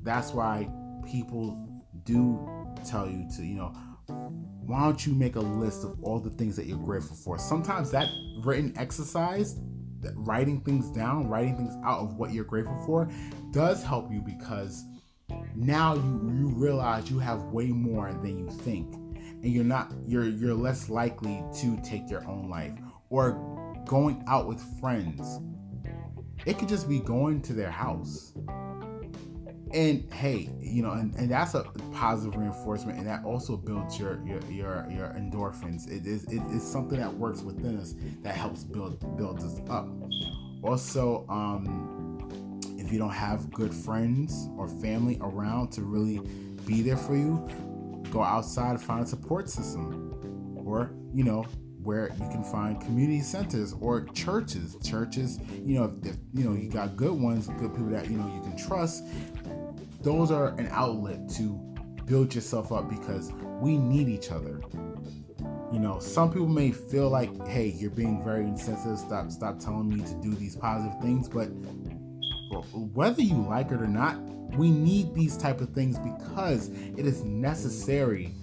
that's 0.04 0.32
why 0.32 0.70
people 1.06 1.68
do 2.04 2.48
tell 2.86 3.10
you 3.10 3.28
to, 3.36 3.46
you 3.46 3.56
know, 3.56 3.74
why 4.08 4.82
don't 4.82 5.06
you 5.06 5.14
make 5.14 5.36
a 5.36 5.42
list 5.42 5.84
of 5.84 6.04
all 6.04 6.20
the 6.20 6.30
things 6.30 6.56
that 6.56 6.66
you're 6.66 6.78
grateful 6.78 7.16
for? 7.16 7.38
Sometimes 7.40 7.92
that 7.92 8.10
written 8.44 8.74
exercise, 8.78 9.56
that 10.02 10.14
writing 10.16 10.62
things 10.62 10.90
down, 10.92 11.28
writing 11.28 11.56
things 11.56 11.76
out 11.86 12.00
of 12.00 12.16
what 12.16 12.34
you're 12.34 12.44
grateful 12.44 12.78
for, 12.86 13.10
does 13.52 13.84
help 13.84 14.12
you 14.12 14.20
because 14.20 14.84
now 15.56 15.96
you 15.96 16.34
you 16.38 16.48
realize 16.50 17.10
you 17.10 17.20
have 17.20 17.42
way 17.44 17.68
more 17.68 18.12
than 18.12 18.38
you 18.38 18.50
think, 18.50 18.94
and 18.94 19.46
you're 19.46 19.64
not 19.64 19.92
you're 20.06 20.28
you're 20.28 20.54
less 20.54 20.90
likely 20.90 21.44
to 21.56 21.78
take 21.84 22.10
your 22.10 22.26
own 22.28 22.50
life 22.50 22.74
or 23.10 23.32
going 23.86 24.24
out 24.28 24.48
with 24.48 24.62
friends. 24.80 25.40
It 26.46 26.60
could 26.60 26.70
just 26.70 26.88
be 26.88 27.00
going 27.00 27.42
to 27.44 27.54
their 27.54 27.72
house 27.72 28.34
and 29.74 30.12
hey 30.14 30.50
you 30.60 30.82
know 30.82 30.92
and, 30.92 31.14
and 31.16 31.32
that's 31.32 31.54
a 31.54 31.64
positive 31.94 32.36
reinforcement 32.36 32.98
and 32.98 33.08
that 33.08 33.24
also 33.24 33.58
builds 33.58 34.00
your 34.00 34.22
your 34.26 34.40
your, 34.50 34.88
your 34.90 35.08
endorphins. 35.10 35.90
It 35.90 36.06
is 36.06 36.24
it 36.26 36.42
is 36.52 36.64
something 36.64 37.00
that 37.00 37.14
works 37.14 37.42
within 37.42 37.78
us 37.78 37.94
that 38.22 38.36
helps 38.36 38.64
build 38.64 39.00
build 39.18 39.40
us 39.40 39.60
up. 39.70 39.88
Also 40.64 41.26
um 41.30 42.20
if 42.78 42.92
you 42.92 43.00
don't 43.00 43.10
have 43.10 43.52
good 43.52 43.74
friends 43.74 44.48
or 44.58 44.68
family 44.68 45.18
around 45.22 45.72
to 45.74 45.82
really 45.82 46.20
be 46.66 46.82
there 46.82 46.98
for 46.98 47.16
you 47.16 47.48
go 48.12 48.24
outside 48.24 48.72
and 48.72 48.82
find 48.82 49.04
a 49.04 49.08
support 49.08 49.50
system 49.50 50.14
or 50.56 50.92
you 51.14 51.24
know 51.24 51.46
where 51.88 52.10
you 52.20 52.28
can 52.30 52.44
find 52.44 52.82
community 52.82 53.22
centers 53.22 53.74
or 53.80 54.06
churches. 54.08 54.76
Churches 54.84 55.40
you 55.64 55.80
know 55.80 55.98
if, 56.04 56.18
you 56.34 56.44
know 56.44 56.54
you 56.54 56.70
got 56.70 56.98
good 56.98 57.14
ones 57.14 57.48
good 57.48 57.72
people 57.72 57.90
that 57.90 58.10
you 58.10 58.18
know 58.18 58.28
you 58.36 58.42
can 58.42 58.58
trust 58.58 59.04
those 60.08 60.32
are 60.32 60.56
an 60.58 60.70
outlet 60.72 61.28
to 61.28 61.60
build 62.06 62.34
yourself 62.34 62.72
up 62.72 62.90
because 62.90 63.34
we 63.60 63.78
need 63.78 64.08
each 64.08 64.32
other. 64.32 64.62
You 65.70 65.80
know, 65.80 66.00
some 66.00 66.32
people 66.32 66.48
may 66.48 66.72
feel 66.72 67.10
like, 67.10 67.46
hey, 67.46 67.74
you're 67.76 67.92
being 67.92 68.24
very 68.24 68.46
insensitive. 68.46 69.00
Stop, 69.00 69.30
stop 69.32 69.60
telling 69.60 69.90
me 69.90 70.02
to 70.06 70.14
do 70.22 70.34
these 70.34 70.56
positive 70.56 70.98
things. 71.02 71.28
But 71.28 71.48
whether 72.94 73.22
you 73.22 73.36
like 73.50 73.72
it 73.72 73.82
or 73.82 73.88
not, 73.88 74.18
we 74.56 74.72
need 74.72 75.14
these 75.14 75.36
type 75.36 75.60
of 75.60 75.72
things 75.72 76.00
because 76.00 76.70
it 76.70 77.06
is 77.06 77.26
necessary 77.26 78.34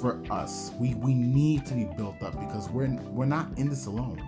for 0.00 0.22
us. 0.30 0.70
We 0.78 0.94
we 0.94 1.14
need 1.14 1.66
to 1.66 1.74
be 1.74 1.88
built 1.96 2.22
up 2.22 2.38
because 2.38 2.70
we're 2.70 2.94
we're 3.10 3.26
not 3.26 3.58
in 3.58 3.68
this 3.68 3.86
alone. 3.86 4.22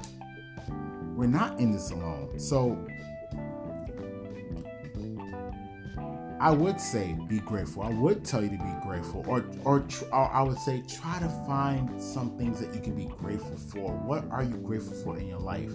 We're 1.14 1.28
not 1.28 1.60
in 1.60 1.70
this 1.70 1.92
alone. 1.92 2.36
So 2.40 2.84
I 6.40 6.50
would 6.50 6.80
say 6.80 7.12
be 7.28 7.38
grateful. 7.40 7.82
I 7.82 7.90
would 7.90 8.24
tell 8.24 8.42
you 8.42 8.48
to 8.48 8.56
be 8.56 8.74
grateful, 8.82 9.22
or 9.28 9.44
or, 9.64 9.84
or 10.10 10.32
I 10.32 10.40
would 10.40 10.58
say 10.58 10.82
try 10.88 11.18
to 11.18 11.28
find 11.46 12.02
some 12.02 12.38
things 12.38 12.58
that 12.60 12.74
you 12.74 12.80
can 12.80 12.96
be 12.96 13.04
grateful 13.04 13.58
for. 13.58 13.92
What 13.92 14.24
are 14.30 14.42
you 14.42 14.56
grateful 14.56 14.94
for 14.94 15.18
in 15.18 15.28
your 15.28 15.38
life? 15.38 15.70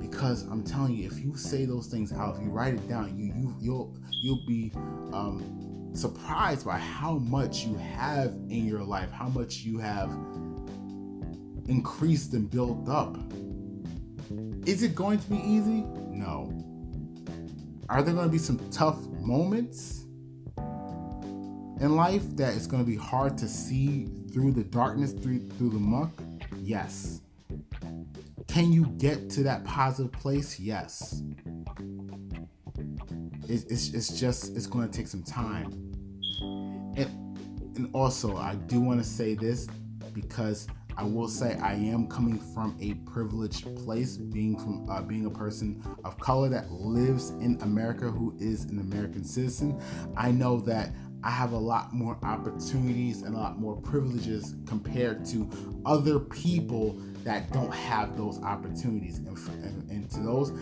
Because 0.00 0.44
I'm 0.44 0.64
telling 0.64 0.94
you, 0.94 1.06
if 1.06 1.20
you 1.20 1.36
say 1.36 1.66
those 1.66 1.88
things 1.88 2.14
out, 2.14 2.36
if 2.36 2.42
you 2.42 2.48
write 2.48 2.74
it 2.74 2.88
down, 2.88 3.14
you 3.18 3.26
you 3.36 3.54
you'll 3.60 3.94
you'll 4.22 4.46
be 4.46 4.72
um, 5.12 5.90
surprised 5.92 6.64
by 6.64 6.78
how 6.78 7.18
much 7.18 7.66
you 7.66 7.76
have 7.76 8.32
in 8.48 8.66
your 8.66 8.84
life, 8.84 9.10
how 9.10 9.28
much 9.28 9.56
you 9.58 9.78
have 9.78 10.10
increased 11.68 12.32
and 12.32 12.50
built 12.50 12.88
up. 12.88 13.18
Is 14.64 14.82
it 14.82 14.94
going 14.94 15.18
to 15.18 15.28
be 15.28 15.36
easy? 15.36 15.84
No. 16.10 16.50
Are 17.88 18.02
there 18.02 18.14
going 18.14 18.26
to 18.26 18.32
be 18.32 18.38
some 18.38 18.58
tough 18.70 18.98
moments? 19.20 20.06
in 21.80 21.94
life 21.94 22.22
that 22.36 22.54
it's 22.54 22.66
going 22.66 22.82
to 22.82 22.90
be 22.90 22.96
hard 22.96 23.36
to 23.38 23.48
see 23.48 24.08
through 24.32 24.52
the 24.52 24.64
darkness, 24.64 25.12
through 25.12 25.40
through 25.50 25.70
the 25.70 25.78
muck? 25.78 26.10
Yes. 26.60 27.20
Can 28.48 28.72
you 28.72 28.86
get 28.98 29.28
to 29.30 29.42
that 29.42 29.64
positive 29.64 30.12
place? 30.12 30.58
Yes. 30.58 31.22
It, 33.48 33.64
it's, 33.70 33.92
it's 33.92 34.18
just 34.18 34.56
it's 34.56 34.66
going 34.66 34.88
to 34.88 34.96
take 34.96 35.06
some 35.06 35.22
time. 35.22 35.66
And, 36.96 37.38
and 37.76 37.90
also, 37.92 38.36
I 38.36 38.54
do 38.54 38.80
want 38.80 39.02
to 39.02 39.06
say 39.06 39.34
this 39.34 39.68
because 40.14 40.66
I 40.96 41.04
will 41.04 41.28
say 41.28 41.58
I 41.58 41.74
am 41.74 42.06
coming 42.06 42.38
from 42.54 42.76
a 42.80 42.94
privileged 43.10 43.64
place, 43.84 44.16
being 44.16 44.58
from 44.58 44.88
uh, 44.88 45.02
being 45.02 45.26
a 45.26 45.30
person 45.30 45.82
of 46.04 46.18
color 46.18 46.48
that 46.48 46.70
lives 46.70 47.30
in 47.30 47.58
America, 47.62 48.06
who 48.06 48.34
is 48.38 48.64
an 48.64 48.78
American 48.78 49.24
citizen. 49.24 49.80
I 50.16 50.30
know 50.30 50.60
that 50.60 50.94
I 51.22 51.30
have 51.30 51.52
a 51.52 51.58
lot 51.58 51.92
more 51.92 52.18
opportunities 52.22 53.22
and 53.22 53.34
a 53.34 53.38
lot 53.38 53.58
more 53.58 53.76
privileges 53.76 54.54
compared 54.66 55.24
to 55.26 55.50
other 55.84 56.18
people 56.18 57.00
that 57.24 57.52
don't 57.52 57.74
have 57.74 58.16
those 58.16 58.40
opportunities. 58.42 59.18
And, 59.18 59.36
and, 59.64 59.90
and 59.90 60.10
to 60.12 60.20
those, 60.20 60.52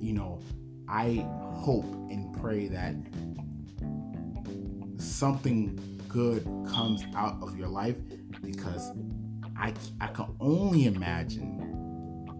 you 0.00 0.12
know, 0.12 0.40
I 0.88 1.26
hope 1.56 1.84
and 1.84 2.32
pray 2.40 2.68
that 2.68 2.94
something 4.98 5.78
good 6.08 6.44
comes 6.68 7.04
out 7.16 7.36
of 7.42 7.58
your 7.58 7.68
life 7.68 7.96
because 8.42 8.92
I, 9.58 9.72
I 10.00 10.08
can 10.08 10.34
only 10.40 10.86
imagine 10.86 11.58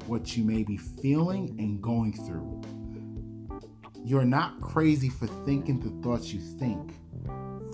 what 0.07 0.37
you 0.37 0.45
may 0.45 0.63
be 0.63 0.77
feeling 0.77 1.57
and 1.59 1.83
going 1.83 2.13
through. 2.13 2.63
You're 4.05 4.25
not 4.25 4.61
crazy 4.61 5.09
for 5.09 5.27
thinking 5.27 5.81
the 5.81 6.03
thoughts 6.03 6.33
you 6.33 6.41
think. 6.41 6.93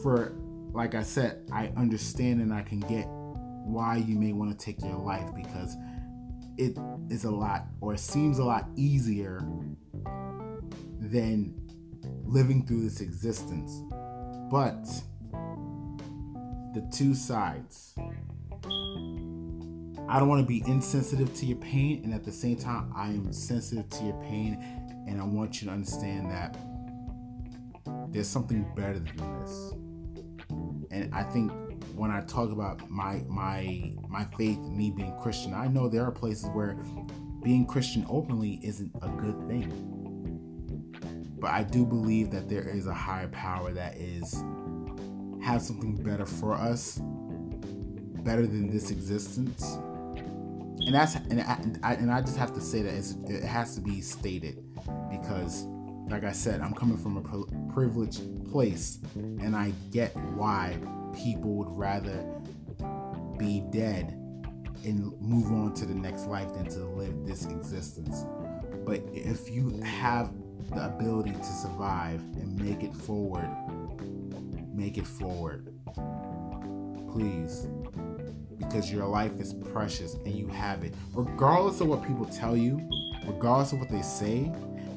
For, 0.02 0.34
like 0.72 0.94
I 0.94 1.02
said, 1.02 1.48
I 1.52 1.72
understand 1.76 2.40
and 2.40 2.52
I 2.52 2.62
can 2.62 2.80
get 2.80 3.06
why 3.08 3.96
you 3.96 4.18
may 4.18 4.32
want 4.32 4.58
to 4.58 4.64
take 4.64 4.80
your 4.82 4.96
life 4.96 5.34
because 5.34 5.76
it 6.56 6.76
is 7.10 7.24
a 7.24 7.30
lot 7.30 7.66
or 7.80 7.94
it 7.94 8.00
seems 8.00 8.38
a 8.38 8.44
lot 8.44 8.66
easier 8.76 9.40
than 11.00 11.54
living 12.24 12.66
through 12.66 12.82
this 12.82 13.00
existence. 13.00 13.82
But 14.50 14.86
the 16.72 16.88
two 16.90 17.14
sides. 17.14 17.94
I 20.08 20.18
don't 20.18 20.28
want 20.28 20.40
to 20.40 20.46
be 20.46 20.62
insensitive 20.66 21.34
to 21.36 21.46
your 21.46 21.58
pain, 21.58 22.02
and 22.04 22.12
at 22.12 22.24
the 22.24 22.32
same 22.32 22.56
time, 22.56 22.92
I 22.94 23.06
am 23.06 23.32
sensitive 23.32 23.88
to 23.90 24.04
your 24.04 24.20
pain, 24.22 24.58
and 25.06 25.20
I 25.20 25.24
want 25.24 25.60
you 25.60 25.68
to 25.68 25.72
understand 25.72 26.30
that 26.30 26.56
there's 28.10 28.28
something 28.28 28.70
better 28.74 28.98
than 28.98 29.40
this. 29.40 29.72
And 30.90 31.14
I 31.14 31.22
think 31.22 31.50
when 31.94 32.10
I 32.10 32.20
talk 32.22 32.50
about 32.50 32.88
my 32.90 33.22
my 33.28 33.94
my 34.08 34.24
faith, 34.36 34.58
me 34.58 34.90
being 34.90 35.14
Christian, 35.22 35.54
I 35.54 35.66
know 35.68 35.88
there 35.88 36.04
are 36.04 36.12
places 36.12 36.46
where 36.50 36.76
being 37.42 37.66
Christian 37.66 38.06
openly 38.08 38.60
isn't 38.62 38.92
a 39.02 39.08
good 39.08 39.48
thing. 39.48 39.88
But 41.38 41.50
I 41.50 41.64
do 41.64 41.84
believe 41.84 42.30
that 42.30 42.48
there 42.48 42.68
is 42.68 42.86
a 42.86 42.94
higher 42.94 43.28
power 43.28 43.72
that 43.72 43.96
is 43.96 44.44
has 45.42 45.66
something 45.66 45.96
better 45.96 46.26
for 46.26 46.54
us, 46.54 47.00
better 48.22 48.46
than 48.46 48.70
this 48.70 48.90
existence. 48.90 49.78
And 50.84 50.94
that's 50.94 51.14
and 51.14 51.40
I, 51.82 51.94
and 51.94 52.10
I 52.10 52.20
just 52.20 52.36
have 52.36 52.52
to 52.54 52.60
say 52.60 52.82
that 52.82 52.94
it 53.28 53.44
has 53.44 53.74
to 53.76 53.80
be 53.80 54.00
stated 54.00 54.56
because, 55.10 55.64
like 56.08 56.24
I 56.24 56.32
said, 56.32 56.60
I'm 56.60 56.74
coming 56.74 56.98
from 56.98 57.16
a 57.16 57.72
privileged 57.72 58.50
place, 58.50 58.98
and 59.14 59.54
I 59.54 59.72
get 59.90 60.14
why 60.16 60.76
people 61.14 61.54
would 61.54 61.70
rather 61.70 62.24
be 63.38 63.60
dead 63.70 64.18
and 64.84 65.12
move 65.20 65.52
on 65.52 65.74
to 65.74 65.86
the 65.86 65.94
next 65.94 66.26
life 66.26 66.52
than 66.54 66.66
to 66.70 66.80
live 66.80 67.24
this 67.24 67.46
existence. 67.46 68.24
But 68.84 69.02
if 69.12 69.48
you 69.48 69.80
have 69.82 70.32
the 70.70 70.86
ability 70.86 71.32
to 71.32 71.44
survive 71.44 72.20
and 72.20 72.58
make 72.58 72.82
it 72.82 72.94
forward, 72.94 73.48
make 74.74 74.98
it 74.98 75.06
forward. 75.06 75.72
Please. 77.12 77.68
Because 78.62 78.90
your 78.90 79.06
life 79.06 79.38
is 79.40 79.54
precious 79.54 80.14
and 80.14 80.34
you 80.34 80.48
have 80.48 80.84
it. 80.84 80.94
Regardless 81.14 81.80
of 81.80 81.88
what 81.88 82.06
people 82.06 82.26
tell 82.26 82.56
you, 82.56 82.88
regardless 83.26 83.72
of 83.72 83.80
what 83.80 83.88
they 83.88 84.02
say, 84.02 84.52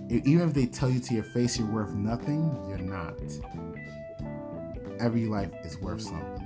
even 0.10 0.48
if 0.48 0.54
they 0.54 0.68
tell 0.68 0.90
you 0.90 1.00
to 1.00 1.14
your 1.14 1.24
face 1.24 1.58
you're 1.58 1.68
worth 1.68 1.94
nothing, 1.94 2.56
you're 2.70 2.78
not. 2.78 3.16
Every 5.00 5.26
life 5.26 5.52
is 5.64 5.78
worth 5.80 6.02
something. 6.02 6.46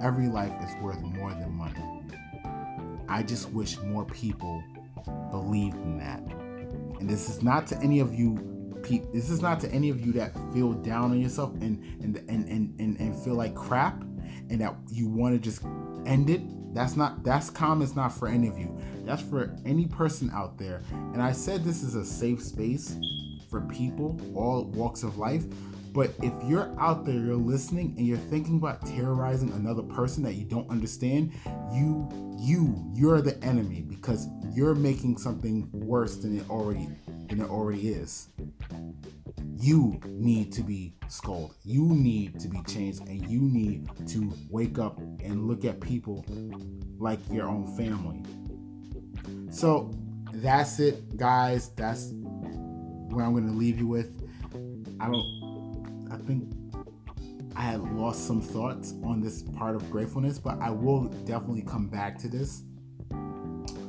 Every 0.00 0.28
life 0.28 0.52
is 0.62 0.74
worth 0.82 1.00
more 1.00 1.30
than 1.30 1.52
money. 1.52 1.80
I 3.08 3.22
just 3.22 3.50
wish 3.50 3.78
more 3.80 4.04
people 4.06 4.62
believed 5.30 5.76
in 5.76 5.98
that. 5.98 6.20
And 7.00 7.10
this 7.10 7.28
is 7.28 7.42
not 7.42 7.66
to 7.68 7.78
any 7.82 8.00
of 8.00 8.14
you 8.14 8.48
this 9.12 9.30
is 9.30 9.40
not 9.40 9.60
to 9.60 9.70
any 9.70 9.90
of 9.90 10.04
you 10.04 10.12
that 10.12 10.34
feel 10.52 10.72
down 10.72 11.12
on 11.12 11.20
yourself 11.20 11.52
and 11.60 11.82
and 12.02 12.16
and 12.28 12.48
and, 12.48 12.80
and, 12.80 12.98
and 12.98 13.24
feel 13.24 13.34
like 13.34 13.54
crap 13.54 14.02
and 14.50 14.60
that 14.60 14.74
you 14.90 15.06
want 15.06 15.34
to 15.34 15.38
just 15.38 15.62
end 16.06 16.30
it 16.30 16.42
that's 16.74 16.96
not 16.96 17.22
that's 17.22 17.50
comments 17.50 17.94
not 17.94 18.12
for 18.12 18.28
any 18.28 18.48
of 18.48 18.58
you. 18.58 18.76
That's 19.04 19.22
for 19.22 19.54
any 19.64 19.86
person 19.86 20.30
out 20.32 20.58
there. 20.58 20.82
And 20.90 21.22
i 21.22 21.32
said 21.32 21.64
this 21.64 21.82
is 21.82 21.94
a 21.94 22.04
safe 22.04 22.42
space 22.42 22.96
for 23.50 23.60
people 23.62 24.18
all 24.34 24.64
walks 24.64 25.02
of 25.02 25.18
life. 25.18 25.44
But 25.92 26.12
if 26.22 26.32
you're 26.44 26.74
out 26.80 27.04
there 27.04 27.14
you're 27.14 27.36
listening 27.36 27.94
and 27.98 28.06
you're 28.06 28.16
thinking 28.16 28.56
about 28.56 28.86
terrorizing 28.86 29.52
another 29.52 29.82
person 29.82 30.22
that 30.22 30.34
you 30.34 30.44
don't 30.44 30.68
understand 30.70 31.32
you 31.70 32.08
you 32.38 32.90
you're 32.94 33.20
the 33.20 33.42
enemy 33.44 33.82
because 33.82 34.26
you're 34.54 34.74
making 34.74 35.18
something 35.18 35.68
worse 35.72 36.16
than 36.16 36.38
it 36.38 36.48
already 36.48 36.88
than 37.28 37.42
it 37.42 37.50
already 37.50 37.88
is. 37.88 38.28
You 39.62 40.00
need 40.08 40.52
to 40.54 40.62
be 40.64 40.96
scolded. 41.06 41.56
You 41.62 41.84
need 41.84 42.40
to 42.40 42.48
be 42.48 42.60
changed, 42.64 43.02
and 43.06 43.24
you 43.30 43.40
need 43.40 43.88
to 44.08 44.32
wake 44.50 44.80
up 44.80 44.98
and 44.98 45.46
look 45.46 45.64
at 45.64 45.80
people 45.80 46.24
like 46.98 47.20
your 47.30 47.46
own 47.46 47.68
family. 47.76 48.24
So 49.52 49.92
that's 50.32 50.80
it, 50.80 51.16
guys. 51.16 51.68
That's 51.76 52.10
where 52.10 53.24
I'm 53.24 53.34
going 53.34 53.46
to 53.46 53.52
leave 53.52 53.78
you 53.78 53.86
with. 53.86 54.28
I 54.98 55.06
don't. 55.06 56.08
I 56.10 56.16
think 56.16 56.52
I 57.54 57.60
had 57.60 57.82
lost 57.92 58.26
some 58.26 58.42
thoughts 58.42 58.94
on 59.04 59.20
this 59.20 59.42
part 59.42 59.76
of 59.76 59.88
gratefulness, 59.92 60.40
but 60.40 60.60
I 60.60 60.70
will 60.70 61.04
definitely 61.04 61.62
come 61.62 61.86
back 61.86 62.18
to 62.18 62.28
this. 62.28 62.64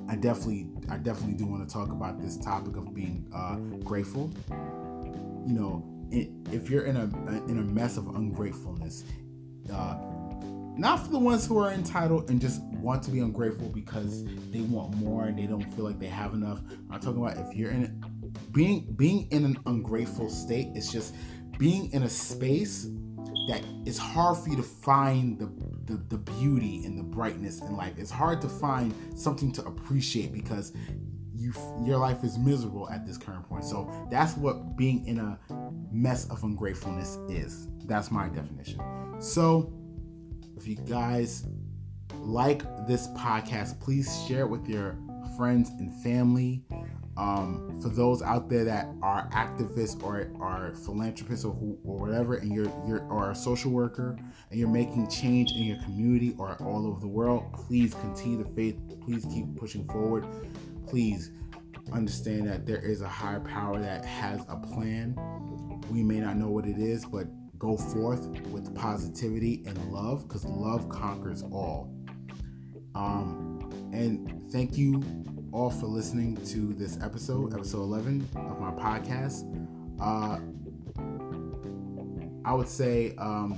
I 0.07 0.17
definitely, 0.17 0.67
I 0.91 0.97
definitely 0.97 1.33
do 1.33 1.47
want 1.47 1.67
to 1.67 1.73
talk 1.73 1.89
about 1.89 2.21
this 2.21 2.37
topic 2.37 2.75
of 2.75 2.93
being 2.93 3.27
uh, 3.33 3.55
grateful. 3.83 4.31
You 5.45 5.53
know, 5.53 6.07
if 6.11 6.69
you're 6.69 6.85
in 6.85 6.97
a 6.97 7.03
in 7.49 7.59
a 7.59 7.63
mess 7.63 7.97
of 7.97 8.07
ungratefulness, 8.07 9.03
uh, 9.71 9.97
not 10.77 11.05
for 11.05 11.11
the 11.11 11.19
ones 11.19 11.45
who 11.45 11.57
are 11.59 11.71
entitled 11.71 12.29
and 12.29 12.41
just 12.41 12.61
want 12.63 13.03
to 13.03 13.11
be 13.11 13.19
ungrateful 13.19 13.69
because 13.69 14.23
they 14.51 14.61
want 14.61 14.95
more 14.95 15.25
and 15.25 15.37
they 15.37 15.45
don't 15.45 15.63
feel 15.75 15.85
like 15.85 15.99
they 15.99 16.07
have 16.07 16.33
enough. 16.33 16.61
I'm 16.89 16.99
talking 16.99 17.23
about 17.23 17.37
if 17.37 17.55
you're 17.55 17.71
in 17.71 18.03
being 18.51 18.93
being 18.95 19.27
in 19.31 19.45
an 19.45 19.57
ungrateful 19.65 20.29
state. 20.29 20.69
It's 20.75 20.91
just 20.91 21.15
being 21.57 21.91
in 21.93 22.03
a 22.03 22.09
space 22.09 22.87
that 23.47 23.63
it's 23.85 23.97
hard 23.97 24.37
for 24.37 24.49
you 24.49 24.55
to 24.55 24.63
find 24.63 25.37
the, 25.37 25.51
the, 25.85 26.01
the 26.09 26.17
beauty 26.17 26.85
and 26.85 26.97
the 26.97 27.03
brightness 27.03 27.61
in 27.61 27.75
life. 27.75 27.93
It's 27.97 28.11
hard 28.11 28.41
to 28.41 28.49
find 28.49 28.93
something 29.15 29.51
to 29.53 29.65
appreciate 29.65 30.31
because 30.31 30.71
you 31.35 31.53
your 31.83 31.97
life 31.97 32.23
is 32.23 32.37
miserable 32.37 32.89
at 32.89 33.05
this 33.05 33.17
current 33.17 33.47
point. 33.47 33.65
So 33.65 33.91
that's 34.11 34.37
what 34.37 34.77
being 34.77 35.05
in 35.07 35.19
a 35.19 35.39
mess 35.91 36.29
of 36.29 36.43
ungratefulness 36.43 37.17
is. 37.29 37.67
That's 37.85 38.11
my 38.11 38.29
definition. 38.29 38.79
So 39.19 39.73
if 40.57 40.67
you 40.67 40.75
guys 40.75 41.45
like 42.19 42.63
this 42.87 43.07
podcast, 43.09 43.79
please 43.79 44.23
share 44.27 44.41
it 44.41 44.49
with 44.49 44.67
your 44.67 44.97
friends 45.37 45.69
and 45.79 45.93
family. 46.03 46.63
Um, 47.15 47.79
for 47.79 47.89
those 47.89 48.23
out 48.23 48.49
there 48.49 48.63
that 48.63 48.87
are 49.03 49.29
activists 49.29 50.01
or 50.01 50.31
are 50.41 50.73
philanthropists 50.73 51.45
or, 51.45 51.53
who, 51.53 51.77
or 51.83 51.99
whatever, 51.99 52.35
and 52.35 52.51
you're 52.51 52.71
you're 52.87 53.03
or 53.03 53.29
a 53.29 53.35
social 53.35 53.69
worker 53.71 54.17
and 54.49 54.59
you're 54.59 54.69
making 54.69 55.07
change 55.09 55.51
in 55.51 55.63
your 55.63 55.77
community 55.83 56.33
or 56.39 56.55
all 56.63 56.87
over 56.87 56.99
the 56.99 57.07
world, 57.07 57.53
please 57.53 57.93
continue 57.93 58.43
the 58.43 58.49
faith. 58.55 58.77
Please 59.05 59.25
keep 59.25 59.55
pushing 59.57 59.87
forward. 59.89 60.25
Please 60.87 61.31
understand 61.91 62.47
that 62.47 62.65
there 62.65 62.79
is 62.79 63.01
a 63.01 63.07
higher 63.07 63.39
power 63.39 63.79
that 63.79 64.05
has 64.05 64.41
a 64.49 64.55
plan. 64.55 65.15
We 65.91 66.03
may 66.03 66.19
not 66.19 66.37
know 66.37 66.49
what 66.49 66.65
it 66.65 66.77
is, 66.77 67.05
but 67.05 67.27
go 67.57 67.77
forth 67.77 68.27
with 68.49 68.73
positivity 68.75 69.63
and 69.65 69.91
love 69.91 70.27
because 70.27 70.45
love 70.45 70.89
conquers 70.89 71.43
all. 71.43 71.93
Um, 72.95 73.89
and 73.93 74.51
thank 74.51 74.77
you 74.77 75.01
all 75.51 75.69
for 75.69 75.85
listening 75.85 76.35
to 76.47 76.73
this 76.73 76.99
episode, 77.01 77.53
episode 77.53 77.81
11 77.81 78.27
of 78.35 78.59
my 78.59 78.71
podcast. 78.71 79.43
Uh, 80.01 80.39
I 82.45 82.53
would 82.53 82.67
say 82.67 83.15
um, 83.17 83.55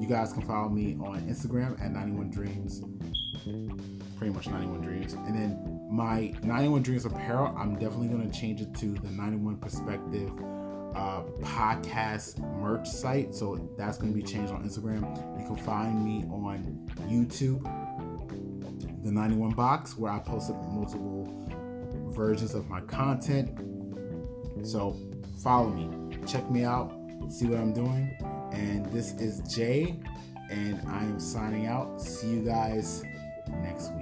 you 0.00 0.06
guys 0.06 0.32
can 0.32 0.42
follow 0.42 0.68
me 0.68 0.96
on 1.00 1.20
Instagram 1.22 1.80
at 1.82 1.90
91 1.90 2.30
Dreams. 2.30 2.82
Pretty 4.16 4.32
much 4.32 4.48
91 4.48 4.80
Dreams. 4.80 5.12
And 5.12 5.34
then 5.34 5.79
my 5.90 6.32
91 6.42 6.82
Dreams 6.82 7.04
apparel, 7.04 7.54
I'm 7.58 7.74
definitely 7.74 8.08
going 8.08 8.30
to 8.30 8.38
change 8.38 8.60
it 8.60 8.72
to 8.76 8.94
the 8.94 9.10
91 9.10 9.56
Perspective 9.56 10.30
uh, 10.94 11.22
podcast 11.42 12.38
merch 12.60 12.88
site. 12.88 13.34
So 13.34 13.70
that's 13.76 13.98
going 13.98 14.12
to 14.12 14.16
be 14.16 14.24
changed 14.24 14.52
on 14.52 14.62
Instagram. 14.62 15.02
You 15.38 15.46
can 15.46 15.56
find 15.56 16.04
me 16.04 16.24
on 16.30 16.88
YouTube, 17.08 17.62
the 19.02 19.10
91 19.10 19.50
Box, 19.50 19.96
where 19.98 20.12
I 20.12 20.20
posted 20.20 20.56
multiple 20.68 21.28
versions 22.08 22.54
of 22.54 22.68
my 22.68 22.80
content. 22.82 23.50
So 24.62 24.96
follow 25.42 25.70
me, 25.70 26.18
check 26.26 26.48
me 26.50 26.64
out, 26.64 26.92
see 27.28 27.46
what 27.46 27.58
I'm 27.58 27.72
doing. 27.72 28.16
And 28.52 28.86
this 28.86 29.14
is 29.14 29.40
Jay, 29.52 30.00
and 30.50 30.80
I 30.88 31.02
am 31.02 31.18
signing 31.18 31.66
out. 31.66 32.00
See 32.00 32.28
you 32.28 32.44
guys 32.44 33.02
next 33.62 33.92
week. 33.94 33.99